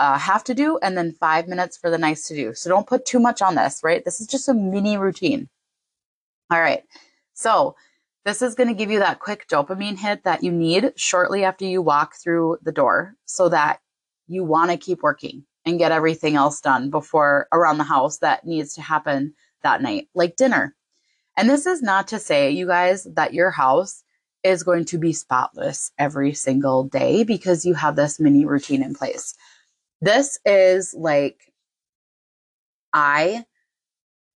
uh, 0.00 0.16
have 0.16 0.42
to 0.44 0.54
do 0.54 0.78
and 0.82 0.96
then 0.96 1.12
five 1.12 1.46
minutes 1.46 1.76
for 1.76 1.90
the 1.90 1.98
nice 1.98 2.26
to 2.28 2.34
do. 2.34 2.54
So 2.54 2.70
don't 2.70 2.86
put 2.86 3.04
too 3.04 3.20
much 3.20 3.42
on 3.42 3.54
this, 3.54 3.80
right? 3.84 4.02
This 4.02 4.18
is 4.18 4.26
just 4.26 4.48
a 4.48 4.54
mini 4.54 4.96
routine. 4.96 5.50
All 6.50 6.60
right. 6.60 6.82
So 7.34 7.76
this 8.24 8.40
is 8.40 8.54
going 8.54 8.68
to 8.68 8.74
give 8.74 8.90
you 8.90 9.00
that 9.00 9.20
quick 9.20 9.46
dopamine 9.46 9.98
hit 9.98 10.24
that 10.24 10.42
you 10.42 10.52
need 10.52 10.94
shortly 10.96 11.44
after 11.44 11.66
you 11.66 11.82
walk 11.82 12.14
through 12.16 12.56
the 12.62 12.72
door 12.72 13.14
so 13.26 13.50
that 13.50 13.80
you 14.26 14.42
want 14.42 14.70
to 14.70 14.78
keep 14.78 15.02
working 15.02 15.44
and 15.66 15.78
get 15.78 15.92
everything 15.92 16.34
else 16.34 16.62
done 16.62 16.88
before 16.88 17.46
around 17.52 17.76
the 17.76 17.84
house 17.84 18.18
that 18.18 18.46
needs 18.46 18.74
to 18.74 18.80
happen 18.80 19.34
that 19.62 19.82
night, 19.82 20.08
like 20.14 20.36
dinner. 20.36 20.74
And 21.36 21.48
this 21.48 21.66
is 21.66 21.82
not 21.82 22.08
to 22.08 22.18
say, 22.18 22.50
you 22.50 22.66
guys, 22.66 23.06
that 23.16 23.34
your 23.34 23.50
house 23.50 24.02
is 24.42 24.62
going 24.62 24.86
to 24.86 24.96
be 24.96 25.12
spotless 25.12 25.92
every 25.98 26.32
single 26.32 26.84
day 26.84 27.22
because 27.22 27.66
you 27.66 27.74
have 27.74 27.96
this 27.96 28.18
mini 28.18 28.46
routine 28.46 28.82
in 28.82 28.94
place. 28.94 29.34
This 30.00 30.38
is 30.44 30.94
like, 30.96 31.52
I 32.92 33.44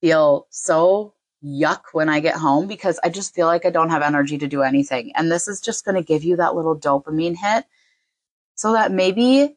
feel 0.01 0.47
so 0.51 1.15
yuck 1.45 1.83
when 1.93 2.09
I 2.09 2.21
get 2.21 2.37
home 2.37 2.67
because 2.67 2.99
I 3.03 3.09
just 3.09 3.35
feel 3.35 3.47
like 3.47 3.65
I 3.65 3.71
don't 3.71 3.91
have 3.91 4.03
energy 4.03 4.39
to 4.39 4.49
do 4.49 4.63
anything. 4.63 5.13
And 5.15 5.31
this 5.31 5.49
is 5.49 5.61
just 5.61 5.85
going 5.85 5.97
to 5.97 6.03
give 6.03 6.25
you 6.25 6.37
that 6.37 6.55
little 6.55 6.77
dopamine 6.77 7.37
hit 7.37 7.65
so 8.55 8.73
that 8.73 8.93
maybe 8.93 9.57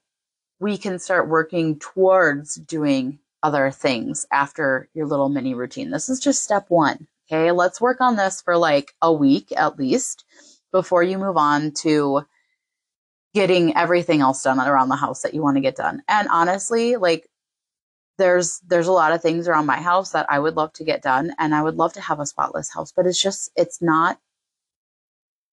we 0.59 0.77
can 0.77 0.99
start 0.99 1.27
working 1.27 1.79
towards 1.79 2.55
doing 2.55 3.19
other 3.43 3.69
things 3.71 4.25
after 4.31 4.89
your 4.93 5.05
little 5.05 5.29
mini 5.29 5.53
routine. 5.53 5.91
This 5.91 6.09
is 6.09 6.19
just 6.19 6.43
step 6.43 6.65
one. 6.69 7.07
Okay. 7.27 7.51
Let's 7.51 7.81
work 7.81 8.01
on 8.01 8.15
this 8.15 8.41
for 8.41 8.57
like 8.57 8.93
a 9.01 9.11
week 9.11 9.51
at 9.55 9.77
least 9.77 10.23
before 10.71 11.03
you 11.03 11.17
move 11.17 11.37
on 11.37 11.71
to 11.71 12.21
getting 13.35 13.75
everything 13.75 14.21
else 14.21 14.41
done 14.41 14.59
around 14.59 14.89
the 14.89 14.95
house 14.95 15.21
that 15.21 15.33
you 15.35 15.43
want 15.43 15.57
to 15.57 15.61
get 15.61 15.75
done. 15.75 16.01
And 16.07 16.29
honestly, 16.29 16.95
like 16.95 17.27
there's 18.17 18.61
there's 18.67 18.87
a 18.87 18.93
lot 18.93 19.11
of 19.11 19.21
things 19.21 19.47
around 19.47 19.65
my 19.65 19.81
house 19.81 20.11
that 20.11 20.25
I 20.29 20.39
would 20.39 20.55
love 20.55 20.71
to 20.73 20.85
get 20.85 21.01
done 21.03 21.33
and 21.37 21.53
I 21.53 21.61
would 21.61 21.75
love 21.75 21.93
to 21.93 22.01
have 22.01 22.21
a 22.21 22.25
spotless 22.25 22.73
house, 22.73 22.93
but 22.95 23.05
it's 23.05 23.21
just 23.21 23.51
it's 23.57 23.81
not 23.81 24.17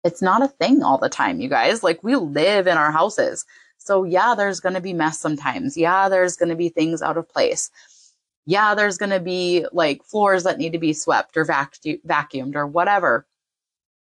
it's 0.05 0.23
not 0.23 0.43
a 0.43 0.49
thing 0.49 0.83
all 0.85 0.99
the 0.99 1.09
time, 1.09 1.41
you 1.41 1.49
guys. 1.49 1.83
Like 1.83 2.03
we 2.05 2.15
live 2.17 2.69
in 2.69 2.79
our 2.79 2.93
houses. 2.93 3.45
So 3.79 4.05
yeah, 4.05 4.35
there's 4.37 4.61
going 4.61 4.75
to 4.75 4.81
be 4.81 4.93
mess 4.93 5.19
sometimes. 5.19 5.77
Yeah, 5.77 6.09
there's 6.09 6.37
going 6.37 6.51
to 6.51 6.57
be 6.57 6.69
things 6.69 7.03
out 7.03 7.17
of 7.17 7.29
place. 7.29 7.71
Yeah, 8.47 8.77
there's 8.77 8.99
going 8.99 9.11
to 9.11 9.21
be 9.21 9.67
like 9.73 10.05
floors 10.05 10.45
that 10.45 10.59
need 10.59 10.73
to 10.73 10.79
be 10.79 10.93
swept 10.93 11.37
or 11.37 11.45
vacu- 11.45 12.01
vacuumed 12.07 12.55
or 12.55 12.67
whatever. 12.67 13.27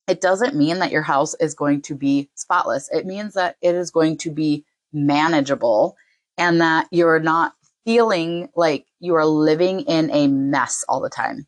It 0.09 0.21
doesn't 0.21 0.56
mean 0.56 0.80
that 0.80 0.90
your 0.90 1.02
house 1.02 1.35
is 1.35 1.54
going 1.54 1.82
to 1.82 1.94
be 1.94 2.28
spotless. 2.35 2.88
It 2.92 3.06
means 3.06 3.35
that 3.35 3.56
it 3.62 3.75
is 3.75 3.90
going 3.90 4.18
to 4.18 4.30
be 4.30 4.64
manageable 4.92 5.97
and 6.37 6.61
that 6.61 6.88
you're 6.90 7.21
not 7.21 7.54
feeling 7.85 8.49
like 8.54 8.87
you 9.00 9.14
are 9.14 9.26
living 9.26 9.80
in 9.80 10.11
a 10.11 10.28
mess 10.28 10.85
all 10.88 11.00
the 11.00 11.11
time. 11.11 11.47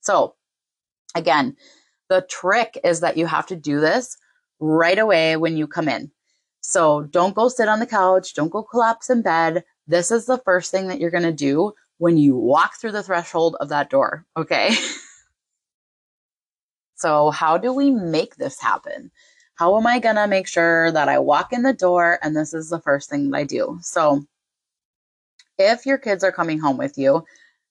So, 0.00 0.34
again, 1.14 1.56
the 2.08 2.26
trick 2.28 2.78
is 2.84 3.00
that 3.00 3.16
you 3.16 3.26
have 3.26 3.46
to 3.46 3.56
do 3.56 3.80
this 3.80 4.16
right 4.60 4.98
away 4.98 5.36
when 5.36 5.56
you 5.56 5.66
come 5.66 5.88
in. 5.88 6.10
So, 6.60 7.02
don't 7.02 7.34
go 7.34 7.48
sit 7.48 7.68
on 7.68 7.80
the 7.80 7.86
couch, 7.86 8.34
don't 8.34 8.50
go 8.50 8.62
collapse 8.62 9.10
in 9.10 9.22
bed. 9.22 9.64
This 9.86 10.10
is 10.10 10.26
the 10.26 10.38
first 10.38 10.70
thing 10.70 10.88
that 10.88 11.00
you're 11.00 11.10
going 11.10 11.24
to 11.24 11.32
do 11.32 11.72
when 11.98 12.16
you 12.16 12.36
walk 12.36 12.80
through 12.80 12.92
the 12.92 13.02
threshold 13.02 13.56
of 13.60 13.68
that 13.68 13.90
door, 13.90 14.26
okay? 14.36 14.74
so, 17.04 17.30
how 17.30 17.58
do 17.58 17.70
we 17.70 17.90
make 17.90 18.36
this 18.36 18.58
happen? 18.58 19.10
How 19.56 19.76
am 19.76 19.86
I 19.86 19.98
going 19.98 20.16
to 20.16 20.26
make 20.26 20.48
sure 20.48 20.90
that 20.90 21.06
I 21.06 21.18
walk 21.18 21.52
in 21.52 21.62
the 21.62 21.74
door 21.74 22.18
and 22.22 22.34
this 22.34 22.54
is 22.54 22.70
the 22.70 22.80
first 22.80 23.10
thing 23.10 23.28
that 23.28 23.36
I 23.36 23.44
do? 23.44 23.78
So, 23.82 24.24
if 25.58 25.84
your 25.84 25.98
kids 25.98 26.24
are 26.24 26.32
coming 26.32 26.58
home 26.58 26.78
with 26.78 26.96
you, 26.96 27.26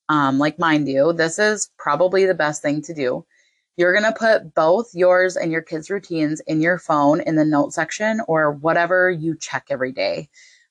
um, 0.08 0.38
like 0.38 0.60
mine 0.60 0.84
do, 0.84 1.12
this 1.12 1.40
is 1.40 1.68
probably 1.76 2.26
the 2.26 2.34
best 2.34 2.62
thing 2.62 2.80
to 2.82 2.94
do. 2.94 3.26
You're 3.76 3.92
going 3.92 4.04
to 4.04 4.16
put 4.16 4.54
both 4.54 4.94
yours 4.94 5.36
and 5.36 5.50
your 5.50 5.62
kids' 5.62 5.90
routines 5.90 6.40
in 6.46 6.60
your 6.60 6.78
phone 6.78 7.20
in 7.20 7.34
the 7.34 7.44
note 7.44 7.72
section 7.72 8.20
or 8.28 8.52
whatever 8.52 9.10
you 9.10 9.36
check 9.36 9.66
every 9.68 9.90
day. 9.90 10.28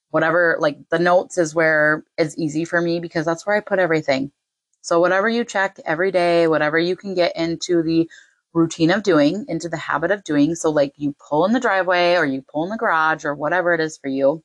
Whatever, 0.08 0.56
like 0.58 0.78
the 0.88 0.98
notes 0.98 1.36
is 1.36 1.54
where 1.54 2.02
it's 2.16 2.38
easy 2.38 2.64
for 2.64 2.80
me 2.80 2.98
because 2.98 3.26
that's 3.26 3.46
where 3.46 3.56
I 3.56 3.60
put 3.60 3.78
everything. 3.78 4.32
So, 4.80 5.00
whatever 5.00 5.28
you 5.28 5.44
check 5.44 5.78
every 5.84 6.10
day, 6.10 6.46
whatever 6.46 6.78
you 6.78 6.96
can 6.96 7.14
get 7.14 7.36
into 7.36 7.82
the 7.82 8.08
routine 8.54 8.90
of 8.90 9.02
doing, 9.02 9.44
into 9.48 9.68
the 9.68 9.76
habit 9.76 10.10
of 10.10 10.24
doing. 10.24 10.54
So, 10.54 10.70
like 10.70 10.94
you 10.96 11.14
pull 11.28 11.44
in 11.44 11.52
the 11.52 11.60
driveway 11.60 12.14
or 12.14 12.24
you 12.24 12.42
pull 12.42 12.64
in 12.64 12.70
the 12.70 12.78
garage 12.78 13.24
or 13.24 13.34
whatever 13.34 13.74
it 13.74 13.80
is 13.80 13.98
for 13.98 14.08
you, 14.08 14.42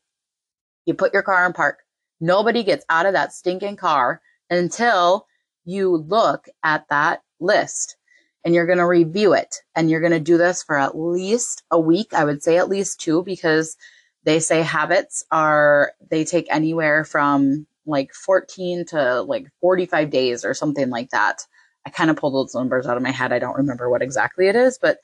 you 0.85 0.93
put 0.95 1.13
your 1.13 1.23
car 1.23 1.45
in 1.45 1.53
park. 1.53 1.79
Nobody 2.19 2.63
gets 2.63 2.85
out 2.89 3.05
of 3.05 3.13
that 3.13 3.31
stinking 3.33 3.77
car 3.77 4.21
until 4.49 5.25
you 5.63 5.95
look 5.95 6.47
at 6.63 6.85
that 6.89 7.21
list 7.39 7.95
and 8.43 8.53
you're 8.53 8.65
going 8.65 8.79
to 8.79 8.87
review 8.87 9.33
it. 9.33 9.57
And 9.75 9.89
you're 9.89 10.01
going 10.01 10.11
to 10.11 10.19
do 10.19 10.37
this 10.37 10.63
for 10.63 10.77
at 10.77 10.97
least 10.97 11.63
a 11.71 11.79
week. 11.79 12.13
I 12.13 12.25
would 12.25 12.43
say 12.43 12.57
at 12.57 12.69
least 12.69 12.99
two 12.99 13.23
because 13.23 13.77
they 14.23 14.39
say 14.39 14.61
habits 14.61 15.23
are, 15.31 15.93
they 16.09 16.25
take 16.25 16.47
anywhere 16.49 17.05
from 17.05 17.67
like 17.85 18.13
14 18.13 18.85
to 18.87 19.21
like 19.21 19.47
45 19.61 20.09
days 20.09 20.45
or 20.45 20.53
something 20.53 20.89
like 20.89 21.09
that. 21.11 21.45
I 21.89 21.91
kind 21.91 22.11
of 22.11 22.17
pulled 22.17 22.35
those 22.35 22.53
numbers 22.53 22.85
out 22.85 22.97
of 22.97 23.03
my 23.03 23.09
head. 23.09 23.33
I 23.33 23.39
don't 23.39 23.57
remember 23.57 23.89
what 23.89 24.03
exactly 24.03 24.47
it 24.47 24.55
is, 24.55 24.77
but 24.79 24.99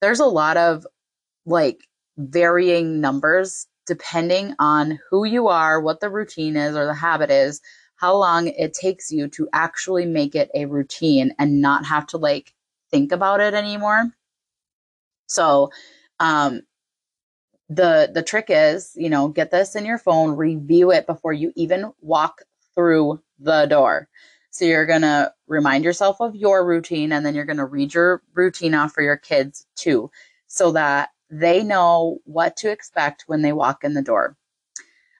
there's 0.00 0.20
a 0.20 0.26
lot 0.26 0.56
of 0.56 0.86
like 1.44 1.88
varying 2.18 3.00
numbers 3.00 3.66
depending 3.84 4.54
on 4.60 5.00
who 5.10 5.24
you 5.24 5.48
are, 5.48 5.80
what 5.80 5.98
the 5.98 6.08
routine 6.08 6.54
is 6.54 6.76
or 6.76 6.86
the 6.86 6.94
habit 6.94 7.32
is, 7.32 7.60
how 7.96 8.16
long 8.16 8.46
it 8.46 8.74
takes 8.74 9.10
you 9.10 9.26
to 9.26 9.48
actually 9.52 10.06
make 10.06 10.36
it 10.36 10.50
a 10.54 10.66
routine 10.66 11.34
and 11.36 11.60
not 11.60 11.84
have 11.84 12.06
to 12.06 12.16
like 12.16 12.54
think 12.92 13.10
about 13.10 13.40
it 13.40 13.52
anymore. 13.52 14.04
So, 15.26 15.70
um, 16.20 16.62
the 17.68 18.08
the 18.14 18.22
trick 18.22 18.46
is, 18.48 18.92
you 18.94 19.10
know, 19.10 19.26
get 19.28 19.50
this 19.50 19.74
in 19.74 19.84
your 19.84 19.98
phone, 19.98 20.36
review 20.36 20.92
it 20.92 21.06
before 21.08 21.32
you 21.32 21.52
even 21.56 21.92
walk 22.00 22.42
through 22.76 23.20
the 23.40 23.66
door. 23.66 24.08
So 24.50 24.64
you're 24.64 24.86
going 24.86 25.02
to 25.02 25.32
remind 25.46 25.84
yourself 25.84 26.20
of 26.20 26.34
your 26.34 26.66
routine 26.66 27.12
and 27.12 27.24
then 27.24 27.34
you're 27.34 27.44
going 27.44 27.56
to 27.58 27.64
read 27.64 27.94
your 27.94 28.22
routine 28.34 28.74
off 28.74 28.92
for 28.92 29.02
your 29.02 29.16
kids 29.16 29.66
too 29.76 30.10
so 30.46 30.72
that 30.72 31.10
they 31.30 31.62
know 31.62 32.18
what 32.24 32.56
to 32.56 32.70
expect 32.70 33.24
when 33.28 33.42
they 33.42 33.52
walk 33.52 33.84
in 33.84 33.94
the 33.94 34.02
door. 34.02 34.36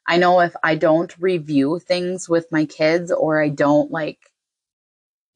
I 0.07 0.17
know 0.17 0.41
if 0.41 0.55
I 0.65 0.75
don't 0.75 1.17
review 1.19 1.79
things 1.79 2.29
with 2.29 2.51
my 2.51 2.65
kids 2.65 3.13
or 3.13 3.41
I 3.41 3.49
don't 3.49 3.93
like, 3.93 4.19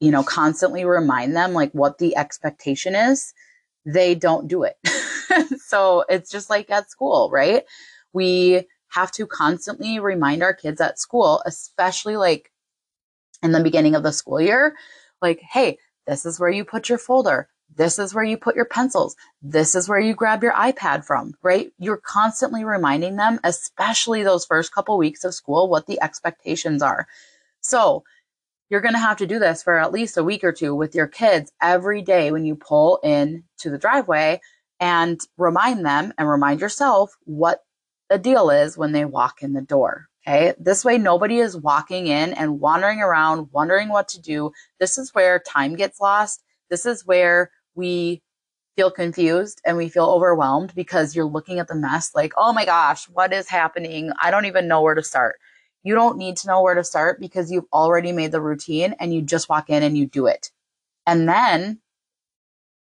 you 0.01 0.11
know, 0.11 0.23
constantly 0.23 0.83
remind 0.83 1.33
them 1.33 1.53
like 1.53 1.71
what 1.71 1.97
the 1.97 2.17
expectation 2.17 2.93
is, 2.93 3.33
they 3.85 4.15
don't 4.15 4.49
do 4.49 4.63
it. 4.63 4.75
so 5.61 6.03
it's 6.09 6.29
just 6.29 6.49
like 6.49 6.69
at 6.69 6.91
school, 6.91 7.29
right? 7.31 7.63
We 8.11 8.63
have 8.89 9.13
to 9.13 9.25
constantly 9.25 9.99
remind 9.99 10.43
our 10.43 10.53
kids 10.53 10.81
at 10.81 10.99
school, 10.99 11.41
especially 11.45 12.17
like 12.17 12.51
in 13.43 13.51
the 13.51 13.63
beginning 13.63 13.95
of 13.95 14.03
the 14.03 14.11
school 14.11 14.41
year, 14.41 14.75
like, 15.21 15.39
hey, 15.39 15.77
this 16.07 16.25
is 16.25 16.39
where 16.39 16.49
you 16.49 16.63
put 16.65 16.89
your 16.89 16.97
folder. 16.97 17.49
This 17.75 17.99
is 17.99 18.13
where 18.13 18.23
you 18.23 18.37
put 18.37 18.55
your 18.55 18.65
pencils. 18.65 19.15
This 19.41 19.75
is 19.75 19.89
where 19.89 19.99
you 19.99 20.13
grab 20.13 20.43
your 20.43 20.53
iPad 20.53 21.03
from, 21.03 21.33
right? 21.41 21.71
You're 21.77 21.97
constantly 21.97 22.63
reminding 22.63 23.15
them, 23.15 23.39
especially 23.43 24.23
those 24.23 24.45
first 24.45 24.73
couple 24.73 24.97
weeks 24.97 25.23
of 25.23 25.33
school, 25.33 25.67
what 25.67 25.87
the 25.87 26.01
expectations 26.01 26.81
are. 26.81 27.07
So 27.61 28.03
you're 28.69 28.81
going 28.81 28.93
to 28.93 28.99
have 28.99 29.17
to 29.17 29.27
do 29.27 29.39
this 29.39 29.63
for 29.63 29.77
at 29.77 29.91
least 29.91 30.17
a 30.17 30.23
week 30.23 30.43
or 30.43 30.51
two 30.51 30.73
with 30.73 30.95
your 30.95 31.07
kids 31.07 31.51
every 31.61 32.01
day 32.01 32.31
when 32.31 32.45
you 32.45 32.55
pull 32.55 32.99
in 33.03 33.43
to 33.59 33.69
the 33.69 33.77
driveway 33.77 34.41
and 34.79 35.19
remind 35.37 35.85
them 35.85 36.13
and 36.17 36.29
remind 36.29 36.61
yourself 36.61 37.15
what 37.25 37.63
the 38.09 38.17
deal 38.17 38.49
is 38.49 38.77
when 38.77 38.91
they 38.91 39.05
walk 39.05 39.41
in 39.41 39.53
the 39.53 39.61
door. 39.61 40.07
Okay. 40.27 40.53
This 40.59 40.83
way, 40.83 40.97
nobody 40.97 41.37
is 41.37 41.55
walking 41.55 42.07
in 42.07 42.33
and 42.33 42.59
wandering 42.59 42.99
around, 42.99 43.49
wondering 43.51 43.89
what 43.89 44.07
to 44.09 44.21
do. 44.21 44.51
This 44.79 44.97
is 44.97 45.13
where 45.13 45.39
time 45.39 45.75
gets 45.75 45.99
lost. 45.99 46.43
This 46.69 46.85
is 46.85 47.05
where 47.05 47.51
we 47.75 48.23
feel 48.75 48.89
confused 48.89 49.61
and 49.65 49.77
we 49.77 49.87
feel 49.87 50.05
overwhelmed 50.05 50.73
because 50.75 51.15
you're 51.15 51.25
looking 51.25 51.59
at 51.59 51.67
the 51.67 51.75
mess 51.75 52.11
like, 52.15 52.33
oh 52.37 52.53
my 52.53 52.65
gosh, 52.65 53.05
what 53.05 53.33
is 53.33 53.47
happening? 53.47 54.11
I 54.21 54.31
don't 54.31 54.45
even 54.45 54.67
know 54.67 54.81
where 54.81 54.95
to 54.95 55.03
start. 55.03 55.35
You 55.83 55.93
don't 55.93 56.17
need 56.17 56.37
to 56.37 56.47
know 56.47 56.61
where 56.63 56.73
to 56.73 56.83
start 56.83 57.19
because 57.19 57.51
you've 57.51 57.67
already 57.71 58.11
made 58.11 58.31
the 58.31 58.41
routine 58.41 58.95
and 58.99 59.13
you 59.13 59.21
just 59.21 59.47
walk 59.47 59.69
in 59.69 59.83
and 59.83 59.95
you 59.95 60.07
do 60.07 60.25
it. 60.25 60.49
And 61.05 61.29
then 61.29 61.79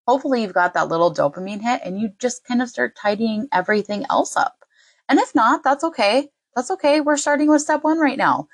hopefully 0.07 0.41
you've 0.41 0.53
got 0.53 0.73
that 0.73 0.89
little 0.89 1.13
dopamine 1.13 1.61
hit 1.61 1.81
and 1.83 1.99
you 1.99 2.09
just 2.19 2.43
kind 2.45 2.61
of 2.61 2.69
start 2.69 2.95
tidying 2.95 3.47
everything 3.53 4.05
else 4.09 4.35
up. 4.35 4.65
And 5.07 5.19
if 5.19 5.35
not, 5.35 5.63
that's 5.63 5.83
okay. 5.83 6.29
That's 6.57 6.71
okay. 6.71 7.01
We're 7.01 7.17
starting 7.17 7.49
with 7.49 7.61
step 7.61 7.85
one 7.85 7.99
right 7.99 8.19
now. 8.19 8.49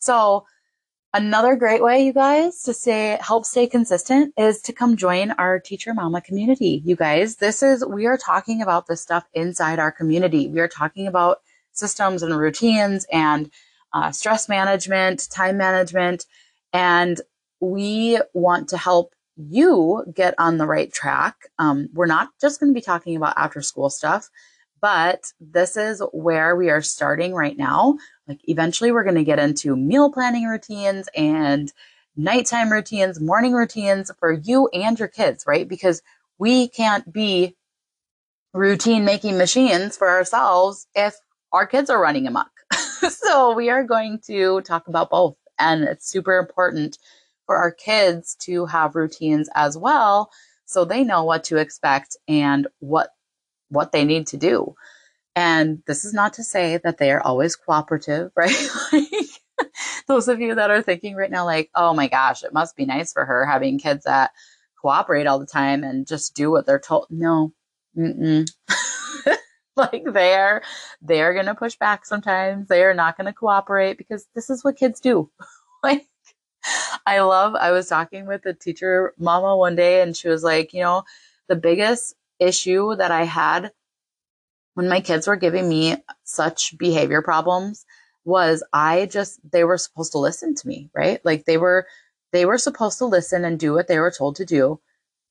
So 0.00 0.44
Another 1.14 1.56
great 1.56 1.82
way, 1.82 2.06
you 2.06 2.14
guys, 2.14 2.62
to 2.62 2.72
say 2.72 3.18
help 3.20 3.44
stay 3.44 3.66
consistent 3.66 4.32
is 4.38 4.62
to 4.62 4.72
come 4.72 4.96
join 4.96 5.32
our 5.32 5.58
teacher 5.60 5.92
mama 5.92 6.22
community. 6.22 6.82
You 6.86 6.96
guys, 6.96 7.36
this 7.36 7.64
is 7.64 7.84
we 7.84 8.06
are 8.06 8.16
talking 8.16 8.62
about 8.62 8.86
this 8.86 9.02
stuff 9.02 9.24
inside 9.34 9.80
our 9.80 9.92
community. 9.92 10.48
We 10.48 10.60
are 10.60 10.68
talking 10.68 11.08
about 11.08 11.40
systems 11.72 12.22
and 12.22 12.38
routines 12.38 13.06
and 13.12 13.50
uh, 13.92 14.12
stress 14.12 14.48
management, 14.48 15.28
time 15.30 15.58
management, 15.58 16.26
and 16.72 17.20
we 17.60 18.20
want 18.32 18.68
to 18.70 18.78
help 18.78 19.14
you 19.36 20.04
get 20.14 20.34
on 20.38 20.58
the 20.58 20.66
right 20.66 20.92
track. 20.94 21.36
Um, 21.58 21.90
we're 21.92 22.06
not 22.06 22.30
just 22.40 22.60
going 22.60 22.72
to 22.72 22.74
be 22.74 22.82
talking 22.82 23.16
about 23.16 23.36
after 23.36 23.62
school 23.62 23.90
stuff, 23.90 24.30
but 24.82 25.32
this 25.40 25.78
is 25.78 26.02
where 26.12 26.54
we 26.54 26.68
are 26.68 26.82
starting 26.82 27.32
right 27.32 27.56
now 27.56 27.96
like 28.28 28.40
eventually 28.44 28.92
we're 28.92 29.04
going 29.04 29.16
to 29.16 29.24
get 29.24 29.38
into 29.38 29.76
meal 29.76 30.12
planning 30.12 30.46
routines 30.46 31.08
and 31.16 31.72
nighttime 32.16 32.70
routines, 32.70 33.20
morning 33.20 33.52
routines 33.52 34.10
for 34.18 34.32
you 34.32 34.68
and 34.72 34.98
your 34.98 35.08
kids, 35.08 35.44
right? 35.46 35.68
Because 35.68 36.02
we 36.38 36.68
can't 36.68 37.10
be 37.12 37.56
routine 38.52 39.04
making 39.04 39.38
machines 39.38 39.96
for 39.96 40.08
ourselves 40.08 40.86
if 40.94 41.16
our 41.52 41.66
kids 41.66 41.90
are 41.90 42.00
running 42.00 42.26
amok. 42.26 42.50
so 43.08 43.54
we 43.54 43.70
are 43.70 43.84
going 43.84 44.20
to 44.26 44.60
talk 44.62 44.88
about 44.88 45.10
both. 45.10 45.36
And 45.58 45.84
it's 45.84 46.08
super 46.08 46.38
important 46.38 46.98
for 47.46 47.56
our 47.56 47.70
kids 47.70 48.36
to 48.42 48.66
have 48.66 48.94
routines 48.94 49.48
as 49.54 49.76
well 49.76 50.30
so 50.64 50.84
they 50.84 51.04
know 51.04 51.24
what 51.24 51.44
to 51.44 51.58
expect 51.58 52.16
and 52.28 52.66
what 52.78 53.10
what 53.72 53.92
they 53.92 54.04
need 54.04 54.28
to 54.28 54.36
do. 54.36 54.74
And 55.34 55.82
this 55.86 56.04
is 56.04 56.12
not 56.12 56.34
to 56.34 56.44
say 56.44 56.78
that 56.84 56.98
they 56.98 57.10
are 57.10 57.22
always 57.22 57.56
cooperative, 57.56 58.30
right? 58.36 58.68
like, 58.92 59.04
those 60.06 60.28
of 60.28 60.40
you 60.40 60.54
that 60.54 60.70
are 60.70 60.82
thinking 60.82 61.14
right 61.16 61.30
now, 61.30 61.44
like, 61.44 61.70
oh 61.74 61.94
my 61.94 62.08
gosh, 62.08 62.42
it 62.42 62.52
must 62.52 62.76
be 62.76 62.84
nice 62.84 63.12
for 63.12 63.24
her 63.24 63.46
having 63.46 63.78
kids 63.78 64.04
that 64.04 64.32
cooperate 64.80 65.26
all 65.26 65.38
the 65.38 65.46
time 65.46 65.84
and 65.84 66.06
just 66.06 66.34
do 66.34 66.50
what 66.50 66.66
they're 66.66 66.78
told. 66.78 67.06
No, 67.10 67.52
like 69.76 70.04
they're 70.12 70.62
they're 71.00 71.34
gonna 71.34 71.54
push 71.54 71.76
back 71.76 72.04
sometimes. 72.04 72.68
They 72.68 72.82
are 72.82 72.94
not 72.94 73.16
gonna 73.16 73.32
cooperate 73.32 73.96
because 73.98 74.26
this 74.34 74.50
is 74.50 74.64
what 74.64 74.76
kids 74.76 75.00
do. 75.00 75.30
like 75.82 76.06
I 77.06 77.20
love. 77.20 77.54
I 77.54 77.70
was 77.72 77.88
talking 77.88 78.26
with 78.26 78.46
a 78.46 78.54
teacher 78.54 79.14
mama 79.18 79.56
one 79.56 79.76
day, 79.76 80.02
and 80.02 80.16
she 80.16 80.28
was 80.28 80.42
like, 80.42 80.72
you 80.72 80.82
know, 80.82 81.04
the 81.48 81.56
biggest 81.56 82.14
issue 82.42 82.96
that 82.96 83.10
I 83.10 83.24
had 83.24 83.72
when 84.74 84.88
my 84.88 85.00
kids 85.00 85.26
were 85.26 85.36
giving 85.36 85.68
me 85.68 85.96
such 86.24 86.76
behavior 86.78 87.22
problems 87.22 87.84
was 88.24 88.62
I 88.72 89.06
just 89.06 89.40
they 89.50 89.64
were 89.64 89.78
supposed 89.78 90.12
to 90.12 90.18
listen 90.18 90.54
to 90.54 90.68
me, 90.68 90.90
right? 90.94 91.20
Like 91.24 91.44
they 91.44 91.58
were 91.58 91.86
they 92.32 92.46
were 92.46 92.58
supposed 92.58 92.98
to 92.98 93.06
listen 93.06 93.44
and 93.44 93.58
do 93.58 93.72
what 93.74 93.88
they 93.88 93.98
were 93.98 94.12
told 94.16 94.36
to 94.36 94.44
do 94.44 94.80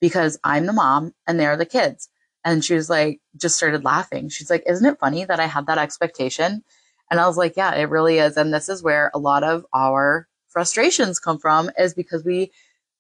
because 0.02 0.40
I'm 0.44 0.66
the 0.66 0.74
mom 0.74 1.14
and 1.28 1.40
they're 1.40 1.58
the 1.58 1.66
kids. 1.66 2.10
And 2.44 2.64
she 2.66 2.74
was 2.76 2.90
like, 2.90 3.22
just 3.38 3.56
started 3.56 3.84
laughing. 3.86 4.30
She's 4.30 4.50
like, 4.50 4.64
Isn't 4.68 4.86
it 4.86 5.00
funny 5.00 5.26
that 5.26 5.40
I 5.40 5.48
had 5.48 5.68
that 5.68 5.78
expectation? 5.78 6.64
And 7.10 7.20
I 7.20 7.28
was 7.28 7.38
like, 7.38 7.56
Yeah, 7.58 7.74
it 7.76 7.90
really 7.90 8.18
is. 8.20 8.38
And 8.38 8.54
this 8.54 8.70
is 8.70 8.84
where 8.84 9.12
a 9.14 9.20
lot 9.20 9.44
of 9.44 9.66
our 9.74 10.28
frustrations 10.50 11.20
come 11.20 11.40
from 11.40 11.72
is 11.78 11.94
because 11.94 12.24
we 12.26 12.52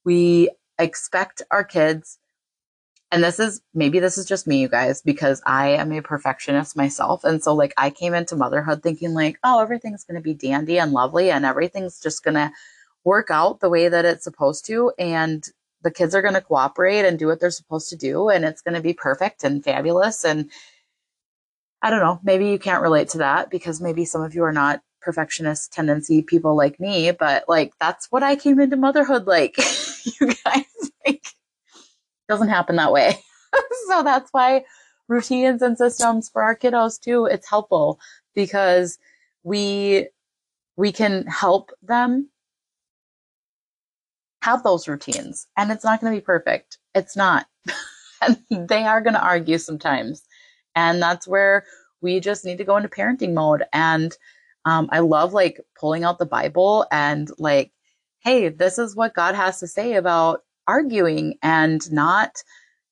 we 0.06 0.50
expect 0.80 1.42
our 1.52 1.64
kids 1.64 2.18
and 3.12 3.24
this 3.24 3.40
is 3.40 3.62
maybe 3.74 4.00
this 4.00 4.18
is 4.18 4.26
just 4.26 4.48
me 4.48 4.62
you 4.62 4.70
guys 4.70 5.02
because 5.02 5.42
i 5.46 5.70
am 5.70 5.92
a 5.92 6.02
perfectionist 6.02 6.78
myself. 6.78 7.24
And 7.24 7.44
so 7.44 7.54
like 7.54 7.74
i 7.78 7.90
came 7.90 8.14
into 8.14 8.36
motherhood 8.36 8.82
thinking 8.82 9.14
like 9.14 9.38
oh 9.44 9.60
everything's 9.60 10.04
going 10.04 10.16
to 10.16 10.22
be 10.22 10.34
dandy 10.34 10.80
and 10.80 10.92
lovely 10.94 11.30
and 11.30 11.46
everything's 11.46 12.00
just 12.00 12.24
going 12.24 12.36
to 12.36 12.52
work 13.04 13.30
out 13.30 13.60
the 13.60 13.70
way 13.70 13.90
that 13.90 14.06
it's 14.06 14.24
supposed 14.24 14.66
to. 14.68 14.92
And 15.00 15.44
the 15.84 15.92
kids 15.92 16.14
are 16.14 16.22
going 16.22 16.36
to 16.36 16.42
cooperate 16.42 17.06
and 17.06 17.18
do 17.18 17.26
what 17.28 17.40
they're 17.40 17.50
supposed 17.50 17.90
to 17.90 17.96
do 17.96 18.30
and 18.30 18.46
it's 18.46 18.62
going 18.62 18.76
to 18.76 18.82
be 18.82 18.94
perfect 18.94 19.44
and 19.44 19.64
fabulous. 19.64 20.24
And 20.26 20.50
i 21.84 21.90
don't 21.90 22.00
know 22.00 22.20
maybe 22.24 22.48
you 22.48 22.60
can't 22.60 22.84
relate 22.84 23.10
to 23.10 23.18
that 23.20 23.50
because 23.50 23.82
maybe 23.82 24.06
some 24.06 24.22
of 24.22 24.36
you 24.36 24.44
are 24.44 24.52
not 24.54 24.82
perfectionist 25.02 25.74
tendency 25.74 26.22
people 26.22 26.56
like 26.56 26.80
me, 26.80 27.12
but 27.12 27.44
like 27.50 27.74
that's 27.80 28.12
what 28.12 28.24
I 28.24 28.36
came 28.36 28.60
into 28.60 28.78
motherhood 28.78 29.26
like. 29.28 29.58
you 30.20 30.28
guys 30.46 30.91
doesn't 32.32 32.50
happen 32.50 32.78
that 32.78 32.94
way. 32.94 33.18
so 33.88 34.04
that's 34.04 34.30
why 34.32 34.64
routines 35.08 35.62
and 35.62 35.78
systems 35.78 36.30
for 36.30 36.42
our 36.42 36.56
kiddos 36.56 37.00
too, 37.00 37.26
it's 37.26 37.50
helpful 37.50 38.00
because 38.34 38.98
we 39.44 40.08
we 40.78 40.92
can 40.92 41.28
help 41.28 41.72
them 41.84 42.30
have 44.42 44.64
those 44.64 44.88
routines 44.88 45.48
and 45.58 45.72
it's 45.72 45.84
not 45.84 46.00
going 46.00 46.14
to 46.14 46.20
be 46.20 46.26
perfect. 46.26 46.78
It's 46.96 47.16
not. 47.18 47.46
and 48.22 48.38
they 48.70 48.84
are 48.84 49.02
going 49.02 49.14
to 49.14 49.24
argue 49.24 49.58
sometimes. 49.58 50.24
And 50.76 51.02
that's 51.02 51.28
where 51.28 51.66
we 52.02 52.20
just 52.22 52.46
need 52.46 52.58
to 52.58 52.64
go 52.64 52.78
into 52.78 52.90
parenting 52.90 53.34
mode 53.34 53.64
and 53.74 54.16
um, 54.66 54.90
I 54.92 55.00
love 55.00 55.34
like 55.34 55.60
pulling 55.78 56.04
out 56.04 56.20
the 56.20 56.26
Bible 56.26 56.86
and 56.92 57.30
like, 57.40 57.72
hey, 58.20 58.50
this 58.50 58.78
is 58.78 58.96
what 58.96 59.16
God 59.16 59.34
has 59.36 59.60
to 59.60 59.68
say 59.68 59.96
about 59.96 60.44
arguing 60.68 61.36
and 61.42 61.92
not 61.92 62.44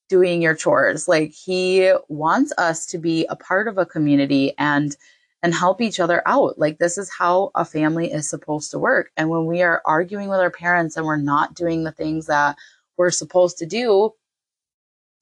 doing 0.10 0.42
your 0.42 0.56
chores. 0.56 1.08
Like 1.08 1.32
he 1.32 1.94
wants 2.08 2.52
us 2.58 2.86
to 2.88 2.98
be 2.98 3.26
a 3.30 3.36
part 3.36 3.68
of 3.68 3.78
a 3.78 3.86
community 3.86 4.54
and 4.58 4.96
and 5.42 5.54
help 5.54 5.80
each 5.80 6.00
other 6.02 6.22
out. 6.26 6.60
Like 6.60 6.80
this 6.80 6.98
is 6.98 7.10
how 7.10 7.52
a 7.56 7.64
family 7.64 8.12
is 8.12 8.28
supposed 8.28 8.72
to 8.72 8.80
work. 8.80 9.12
And 9.16 9.30
when 9.30 9.46
we 9.46 9.62
are 9.62 9.82
arguing 9.86 10.28
with 10.28 10.40
our 10.40 10.52
parents 10.52 10.98
and 10.98 11.06
we're 11.06 11.16
not 11.16 11.56
doing 11.56 11.84
the 11.84 11.94
things 11.94 12.26
that 12.26 12.58
we're 12.98 13.12
supposed 13.12 13.58
to 13.60 13.66
do, 13.66 14.14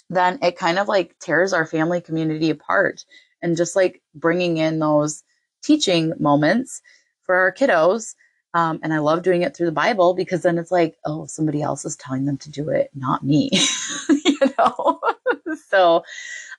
then 0.10 0.40
it 0.42 0.58
kind 0.58 0.80
of 0.80 0.88
like 0.88 1.20
tears 1.20 1.54
our 1.54 1.68
family 1.68 2.02
community 2.02 2.50
apart. 2.50 3.06
And 3.44 3.56
just 3.56 3.76
like 3.76 4.02
bringing 4.16 4.58
in 4.58 4.80
those 4.80 5.24
teaching 5.64 6.14
moments 6.20 6.82
for 7.22 7.36
our 7.36 7.54
kiddos. 7.54 8.16
Um, 8.58 8.80
and 8.82 8.92
I 8.92 8.98
love 8.98 9.22
doing 9.22 9.44
it 9.44 9.56
through 9.56 9.68
the 9.68 9.72
Bible 9.72 10.16
because 10.16 10.42
then 10.42 10.58
it's 10.58 10.72
like, 10.72 10.98
oh, 11.06 11.28
somebody 11.28 11.62
else 11.62 11.86
is 11.86 11.96
telling 11.96 12.26
them 12.26 12.38
to 12.38 12.50
do 12.50 12.70
it, 12.70 12.90
not 12.96 13.24
me. 13.24 13.52
you 14.10 14.40
know? 14.58 15.00
so 15.70 16.04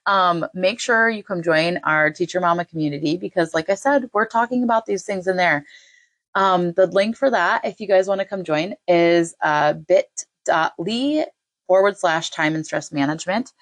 um, 0.07 0.47
make 0.55 0.79
sure 0.79 1.11
you 1.11 1.25
come 1.25 1.43
join 1.43 1.79
our 1.79 2.13
Teacher 2.13 2.41
Mama 2.41 2.65
community 2.65 3.17
because, 3.17 3.53
like 3.53 3.69
I 3.69 3.75
said, 3.75 4.11
we're 4.13 4.29
talking 4.29 4.63
about 4.63 4.87
these 4.87 5.03
things 5.05 5.27
in 5.27 5.37
there. 5.37 5.67
Um, 6.37 6.73
the 6.75 6.87
link 6.87 7.17
for 7.17 7.31
that, 7.31 7.65
if 7.65 7.81
you 7.81 7.89
guys 7.89 8.07
want 8.07 8.21
to 8.21 8.25
come 8.25 8.45
join, 8.45 8.75
is 8.87 9.35
uh, 9.43 9.73
bit.ly 9.73 11.27
forward 11.67 11.99
slash 11.99 12.31
time 12.31 12.55
and 12.55 12.65
stress 12.65 12.93
management, 12.93 13.53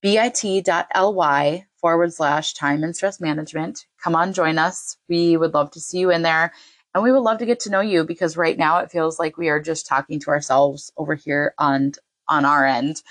bit.ly 0.00 1.66
forward 1.80 2.14
slash 2.14 2.54
time 2.54 2.84
and 2.84 2.94
stress 2.94 3.20
management. 3.20 3.86
Come 4.00 4.14
on, 4.14 4.32
join 4.32 4.56
us. 4.56 4.98
We 5.08 5.36
would 5.36 5.52
love 5.52 5.72
to 5.72 5.80
see 5.80 5.98
you 5.98 6.12
in 6.12 6.22
there. 6.22 6.52
And 6.94 7.02
we 7.02 7.12
would 7.12 7.20
love 7.20 7.38
to 7.38 7.46
get 7.46 7.60
to 7.60 7.70
know 7.70 7.80
you 7.80 8.04
because 8.04 8.36
right 8.36 8.56
now 8.58 8.78
it 8.78 8.90
feels 8.90 9.18
like 9.18 9.36
we 9.38 9.48
are 9.48 9.60
just 9.60 9.86
talking 9.86 10.20
to 10.20 10.30
ourselves 10.30 10.92
over 10.96 11.14
here 11.14 11.54
on 11.58 11.92
on 12.28 12.44
our 12.44 12.66
end. 12.66 13.02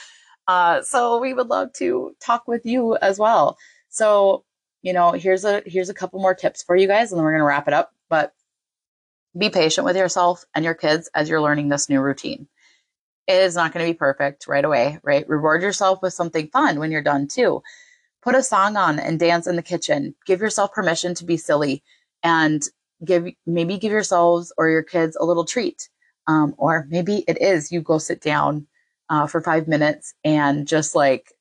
Uh, 0.47 0.81
so 0.81 1.19
we 1.19 1.33
would 1.33 1.47
love 1.47 1.73
to 1.73 2.15
talk 2.19 2.47
with 2.47 2.65
you 2.65 2.97
as 2.97 3.19
well. 3.19 3.57
So, 3.89 4.43
you 4.81 4.93
know, 4.93 5.11
here's 5.11 5.45
a 5.45 5.63
here's 5.65 5.89
a 5.89 5.93
couple 5.93 6.21
more 6.21 6.35
tips 6.35 6.63
for 6.63 6.75
you 6.75 6.87
guys, 6.87 7.11
and 7.11 7.19
then 7.19 7.25
we're 7.25 7.33
gonna 7.33 7.43
wrap 7.45 7.67
it 7.67 7.73
up. 7.73 7.91
But 8.09 8.33
be 9.37 9.49
patient 9.49 9.85
with 9.85 9.95
yourself 9.95 10.45
and 10.53 10.65
your 10.65 10.73
kids 10.73 11.09
as 11.15 11.29
you're 11.29 11.41
learning 11.41 11.69
this 11.69 11.89
new 11.89 12.01
routine. 12.01 12.47
It 13.27 13.35
is 13.35 13.55
not 13.55 13.71
going 13.71 13.85
to 13.85 13.91
be 13.93 13.97
perfect 13.97 14.47
right 14.47 14.65
away, 14.65 14.99
right? 15.03 15.27
Reward 15.29 15.61
yourself 15.61 16.01
with 16.01 16.13
something 16.13 16.49
fun 16.49 16.79
when 16.79 16.91
you're 16.91 17.01
done 17.01 17.27
too 17.29 17.61
put 18.21 18.35
a 18.35 18.43
song 18.43 18.77
on 18.77 18.99
and 18.99 19.19
dance 19.19 19.47
in 19.47 19.55
the 19.55 19.61
kitchen. 19.63 20.15
Give 20.25 20.41
yourself 20.41 20.73
permission 20.73 21.15
to 21.15 21.25
be 21.25 21.37
silly 21.37 21.83
and 22.23 22.61
give 23.05 23.27
maybe 23.45 23.77
give 23.77 23.91
yourselves 23.91 24.53
or 24.57 24.69
your 24.69 24.83
kids 24.83 25.15
a 25.19 25.25
little 25.25 25.45
treat. 25.45 25.89
Um, 26.27 26.53
or 26.57 26.85
maybe 26.89 27.23
it 27.27 27.41
is 27.41 27.71
you 27.71 27.81
go 27.81 27.97
sit 27.97 28.21
down 28.21 28.67
uh, 29.09 29.27
for 29.27 29.41
five 29.41 29.67
minutes 29.67 30.13
and 30.23 30.67
just 30.67 30.95
like 30.95 31.33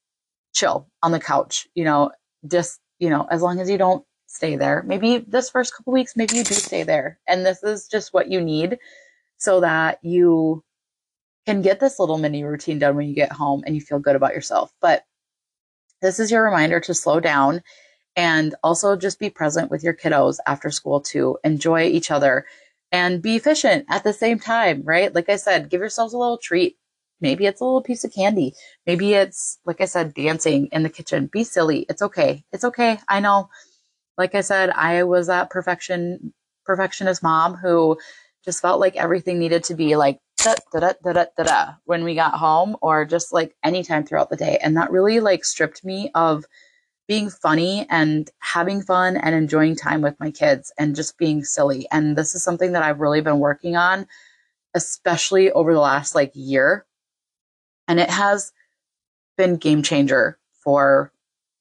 chill 0.53 0.88
on 1.03 1.12
the 1.12 1.20
couch, 1.20 1.68
you 1.75 1.85
know, 1.85 2.11
just, 2.49 2.81
you 2.99 3.11
know, 3.11 3.27
as 3.31 3.42
long 3.42 3.61
as 3.61 3.70
you 3.70 3.79
don't 3.79 4.05
stay 4.27 4.57
there. 4.57 4.83
Maybe 4.87 5.18
this 5.18 5.51
first 5.51 5.75
couple 5.77 5.92
weeks, 5.92 6.16
maybe 6.16 6.37
you 6.37 6.44
do 6.44 6.55
stay 6.55 6.83
there. 6.83 7.18
And 7.29 7.44
this 7.44 7.62
is 7.62 7.87
just 7.87 8.14
what 8.14 8.31
you 8.31 8.40
need 8.40 8.79
so 9.37 9.61
that 9.61 9.99
you 10.03 10.64
can 11.46 11.62
get 11.62 11.81
this 11.81 11.99
little 11.99 12.18
mini 12.18 12.44
routine 12.44 12.79
done 12.79 12.96
when 12.96 13.09
you 13.09 13.14
get 13.14 13.33
home 13.33 13.62
and 13.66 13.75
you 13.75 13.81
feel 13.81 13.99
good 13.99 14.16
about 14.16 14.35
yourself. 14.35 14.73
But 14.81 15.05
this 16.01 16.18
is 16.18 16.31
your 16.31 16.44
reminder 16.44 16.81
to 16.81 16.94
slow 16.94 17.20
down 17.20 17.62
and 18.20 18.54
also 18.62 18.96
just 18.96 19.18
be 19.18 19.30
present 19.30 19.70
with 19.70 19.83
your 19.83 19.94
kiddos 19.94 20.37
after 20.46 20.70
school 20.70 21.00
to 21.00 21.38
enjoy 21.42 21.85
each 21.85 22.11
other 22.11 22.44
and 22.92 23.22
be 23.22 23.35
efficient 23.35 23.87
at 23.88 24.04
the 24.04 24.12
same 24.12 24.38
time, 24.38 24.83
right? 24.85 25.14
Like 25.14 25.30
I 25.30 25.37
said, 25.37 25.70
give 25.70 25.80
yourselves 25.80 26.12
a 26.12 26.18
little 26.18 26.37
treat. 26.37 26.76
Maybe 27.22 27.46
it's 27.46 27.62
a 27.62 27.64
little 27.64 27.80
piece 27.80 28.04
of 28.04 28.12
candy. 28.12 28.52
Maybe 28.87 29.14
it's, 29.14 29.59
like 29.64 29.80
I 29.80 29.87
said, 29.87 30.12
dancing 30.12 30.66
in 30.70 30.83
the 30.83 30.90
kitchen. 30.90 31.30
Be 31.33 31.44
silly. 31.44 31.87
It's 31.88 32.02
okay. 32.02 32.44
It's 32.52 32.64
okay. 32.64 32.98
I 33.09 33.20
know. 33.20 33.48
Like 34.18 34.35
I 34.35 34.42
said, 34.42 34.68
I 34.68 35.04
was 35.04 35.28
that 35.28 35.48
perfection, 35.48 36.35
perfectionist 36.66 37.22
mom 37.22 37.54
who 37.54 37.96
just 38.44 38.61
felt 38.61 38.80
like 38.80 38.96
everything 38.96 39.38
needed 39.38 39.64
to 39.64 39.74
be 39.74 39.96
like 39.96 40.18
da, 40.44 40.56
da, 40.74 40.80
da, 40.80 40.92
da, 41.02 41.24
da, 41.38 41.42
da, 41.42 41.72
when 41.87 42.04
we 42.04 42.14
got 42.14 42.35
home 42.35 42.76
or 42.83 43.06
just 43.06 43.33
like 43.33 43.56
anytime 43.64 44.04
throughout 44.04 44.28
the 44.28 44.37
day. 44.37 44.59
And 44.62 44.76
that 44.76 44.90
really 44.90 45.20
like 45.20 45.42
stripped 45.42 45.87
me 45.87 46.11
of 46.14 46.44
being 47.11 47.29
funny 47.29 47.88
and 47.90 48.31
having 48.38 48.81
fun 48.81 49.16
and 49.16 49.35
enjoying 49.35 49.75
time 49.75 50.01
with 50.01 50.14
my 50.20 50.31
kids 50.31 50.73
and 50.79 50.94
just 50.94 51.18
being 51.18 51.42
silly. 51.42 51.85
And 51.90 52.14
this 52.14 52.37
is 52.37 52.44
something 52.44 52.70
that 52.70 52.85
I've 52.85 53.01
really 53.01 53.20
been 53.20 53.40
working 53.40 53.75
on, 53.75 54.07
especially 54.75 55.51
over 55.51 55.75
the 55.75 55.81
last 55.81 56.14
like 56.14 56.31
year. 56.35 56.87
And 57.88 57.99
it 57.99 58.11
has 58.11 58.53
been 59.37 59.57
game 59.57 59.83
changer 59.83 60.38
for 60.62 61.12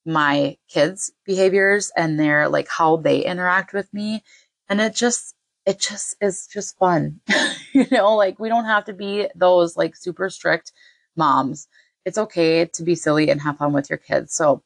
my 0.05 0.55
kids' 0.67 1.11
behaviors 1.25 1.91
and 1.97 2.19
their 2.19 2.47
like 2.47 2.67
how 2.69 2.97
they 2.97 3.25
interact 3.25 3.73
with 3.73 3.91
me. 3.91 4.23
And 4.69 4.79
it 4.79 4.93
just 4.93 5.33
it 5.65 5.79
just 5.79 6.15
is 6.21 6.45
just 6.45 6.77
fun. 6.77 7.21
you 7.73 7.87
know, 7.89 8.15
like 8.15 8.37
we 8.37 8.49
don't 8.49 8.65
have 8.65 8.85
to 8.85 8.93
be 8.93 9.27
those 9.33 9.75
like 9.75 9.95
super 9.95 10.29
strict 10.29 10.73
moms. 11.15 11.67
it's 12.05 12.19
okay 12.19 12.65
to 12.65 12.83
be 12.83 12.93
silly 12.93 13.31
and 13.31 13.41
have 13.41 13.57
fun 13.57 13.73
with 13.73 13.89
your 13.89 13.97
kids. 13.97 14.31
So, 14.35 14.61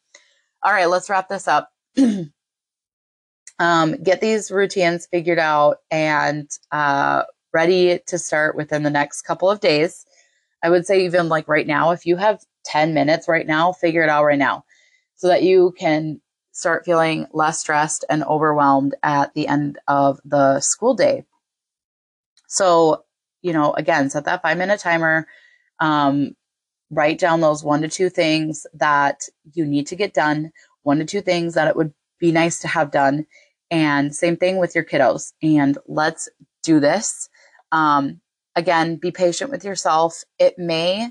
all 0.64 0.72
right, 0.72 0.90
let's 0.90 1.10
wrap 1.10 1.30
this 1.30 1.48
up. 1.48 1.72
um, 3.60 4.02
get 4.02 4.22
these 4.22 4.52
routines 4.52 5.08
figured 5.08 5.40
out 5.40 5.78
and 5.92 6.50
uh, 6.72 7.24
ready 7.54 8.00
to 8.08 8.18
start 8.18 8.56
within 8.56 8.84
the 8.84 8.90
next 8.90 9.24
couple 9.24 9.50
of 9.50 9.60
days. 9.60 10.06
I 10.64 10.70
would 10.70 10.86
say, 10.86 11.06
even 11.06 11.28
like 11.28 11.48
right 11.48 11.68
now, 11.68 11.92
if 11.92 12.06
you 12.06 12.16
have 12.16 12.40
10 12.66 12.94
minutes 12.94 13.28
right 13.28 13.46
now, 13.46 13.74
figure 13.74 14.04
it 14.04 14.10
out 14.10 14.24
right 14.24 14.40
now 14.40 14.64
so 15.16 15.28
that 15.28 15.44
you 15.44 15.74
can 15.78 16.22
start 16.54 16.86
feeling 16.86 17.28
less 17.34 17.60
stressed 17.60 18.06
and 18.10 18.24
overwhelmed 18.24 18.96
at 19.04 19.34
the 19.34 19.48
end 19.48 19.80
of 19.88 20.20
the 20.24 20.60
school 20.62 20.94
day. 20.94 21.26
So, 22.48 23.04
you 23.42 23.54
know, 23.54 23.74
again, 23.74 24.10
set 24.10 24.26
that 24.26 24.42
five 24.42 24.58
minute 24.58 24.80
timer. 24.80 25.28
Um, 25.80 26.36
write 26.94 27.20
down 27.20 27.42
those 27.42 27.64
one 27.64 27.82
to 27.82 27.88
two 27.88 28.10
things 28.10 28.66
that 28.74 29.28
you 29.54 29.66
need 29.66 29.88
to 29.88 29.96
get 29.96 30.14
done, 30.14 30.52
one 30.84 31.00
to 31.00 31.06
two 31.06 31.22
things 31.22 31.54
that 31.54 31.68
it 31.68 31.76
would 31.76 31.94
be 32.20 32.32
nice 32.32 32.60
to 32.60 32.68
have 32.68 32.92
done. 32.92 33.26
And 33.72 34.16
same 34.16 34.38
thing 34.38 34.58
with 34.58 34.76
your 34.76 34.84
kiddos. 34.84 35.34
And 35.42 35.78
let's 35.88 36.30
do 36.62 36.80
this. 36.80 37.30
Um, 37.72 38.22
again, 38.56 38.98
be 38.98 39.12
patient 39.12 39.52
with 39.52 39.66
yourself. 39.66 40.24
It 40.40 40.58
may, 40.58 41.10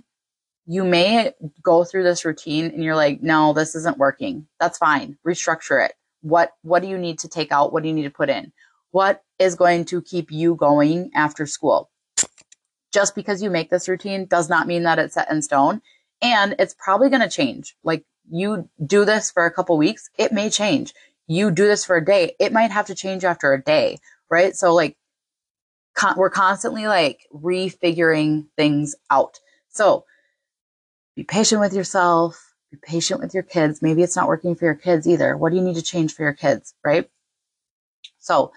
you 0.66 0.84
may 0.84 1.32
go 1.62 1.84
through 1.84 2.04
this 2.04 2.24
routine 2.24 2.66
and 2.66 2.84
you're 2.84 2.96
like, 2.96 3.22
no, 3.22 3.52
this 3.52 3.74
isn't 3.74 3.98
working. 3.98 4.46
That's 4.60 4.78
fine. 4.78 5.18
Restructure 5.26 5.84
it. 5.84 5.94
What, 6.20 6.52
what 6.62 6.82
do 6.82 6.88
you 6.88 6.98
need 6.98 7.18
to 7.20 7.28
take 7.28 7.50
out? 7.50 7.72
What 7.72 7.82
do 7.82 7.88
you 7.88 7.94
need 7.94 8.04
to 8.04 8.10
put 8.10 8.30
in? 8.30 8.52
What 8.92 9.22
is 9.38 9.54
going 9.54 9.86
to 9.86 10.02
keep 10.02 10.30
you 10.30 10.54
going 10.54 11.10
after 11.14 11.46
school? 11.46 11.90
Just 12.92 13.14
because 13.14 13.42
you 13.42 13.50
make 13.50 13.70
this 13.70 13.88
routine 13.88 14.26
does 14.26 14.48
not 14.48 14.66
mean 14.66 14.82
that 14.84 14.98
it's 14.98 15.14
set 15.14 15.30
in 15.30 15.42
stone. 15.42 15.80
And 16.20 16.54
it's 16.58 16.74
probably 16.78 17.08
going 17.08 17.22
to 17.22 17.28
change. 17.28 17.74
Like 17.82 18.04
you 18.30 18.68
do 18.84 19.04
this 19.04 19.30
for 19.30 19.44
a 19.44 19.50
couple 19.50 19.76
weeks, 19.76 20.10
it 20.18 20.32
may 20.32 20.50
change. 20.50 20.94
You 21.26 21.50
do 21.50 21.66
this 21.66 21.84
for 21.84 21.96
a 21.96 22.04
day, 22.04 22.34
it 22.38 22.52
might 22.52 22.70
have 22.70 22.86
to 22.86 22.94
change 22.94 23.24
after 23.24 23.52
a 23.52 23.62
day, 23.62 23.98
right? 24.30 24.54
So 24.54 24.74
like 24.74 24.96
con- 25.94 26.16
we're 26.16 26.30
constantly 26.30 26.86
like 26.86 27.26
refiguring 27.32 28.46
things 28.56 28.94
out. 29.10 29.40
So 29.70 30.04
be 31.16 31.24
patient 31.24 31.60
with 31.60 31.74
yourself, 31.74 32.54
be 32.70 32.78
patient 32.82 33.20
with 33.20 33.34
your 33.34 33.42
kids. 33.42 33.82
Maybe 33.82 34.02
it's 34.02 34.16
not 34.16 34.28
working 34.28 34.54
for 34.54 34.64
your 34.64 34.74
kids 34.74 35.06
either. 35.06 35.36
What 35.36 35.50
do 35.50 35.56
you 35.56 35.62
need 35.62 35.76
to 35.76 35.82
change 35.82 36.14
for 36.14 36.22
your 36.22 36.32
kids, 36.32 36.74
right? 36.84 37.08
So 38.18 38.52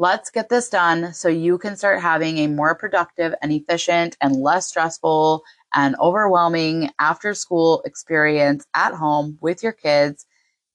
Let's 0.00 0.30
get 0.30 0.48
this 0.48 0.70
done 0.70 1.12
so 1.12 1.28
you 1.28 1.58
can 1.58 1.76
start 1.76 2.00
having 2.00 2.38
a 2.38 2.46
more 2.46 2.74
productive 2.74 3.34
and 3.42 3.52
efficient 3.52 4.16
and 4.22 4.34
less 4.34 4.66
stressful 4.66 5.42
and 5.74 5.94
overwhelming 6.00 6.88
after 6.98 7.34
school 7.34 7.82
experience 7.84 8.66
at 8.72 8.94
home 8.94 9.36
with 9.42 9.62
your 9.62 9.72
kids. 9.72 10.24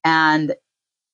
And 0.04 0.54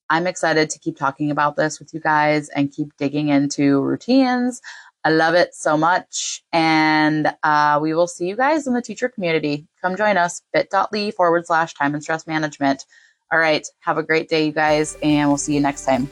I'm 0.10 0.28
excited 0.28 0.70
to 0.72 0.80
keep 0.80 0.98
talking 0.98 1.32
about 1.32 1.56
this 1.56 1.80
with 1.80 1.94
you 1.94 2.02
guys 2.02 2.50
and 2.50 2.70
keep 2.70 2.90
digging 2.98 3.30
into 3.30 3.80
routines. 3.80 4.62
I 5.06 5.12
love 5.12 5.34
it 5.34 5.56
so 5.56 5.78
much. 5.78 6.44
And 6.52 7.34
uh, 7.44 7.80
we 7.82 7.94
will 7.94 8.08
see 8.08 8.28
you 8.28 8.36
guys 8.36 8.68
in 8.68 8.74
the 8.74 8.82
teacher 8.82 9.08
community. 9.08 9.68
Come 9.82 9.96
join 9.96 10.18
us, 10.18 10.42
bit.ly 10.52 11.12
forward 11.12 11.46
slash 11.46 11.76
time 11.76 11.94
and 11.94 12.04
stress 12.04 12.28
management. 12.28 12.86
All 13.32 13.40
right. 13.40 13.66
Have 13.80 13.98
a 13.98 14.04
great 14.04 14.28
day, 14.28 14.48
you 14.48 14.52
guys, 14.52 14.98
and 15.02 15.30
we'll 15.30 15.38
see 15.38 15.54
you 15.54 15.62
next 15.62 15.86
time. 15.86 16.12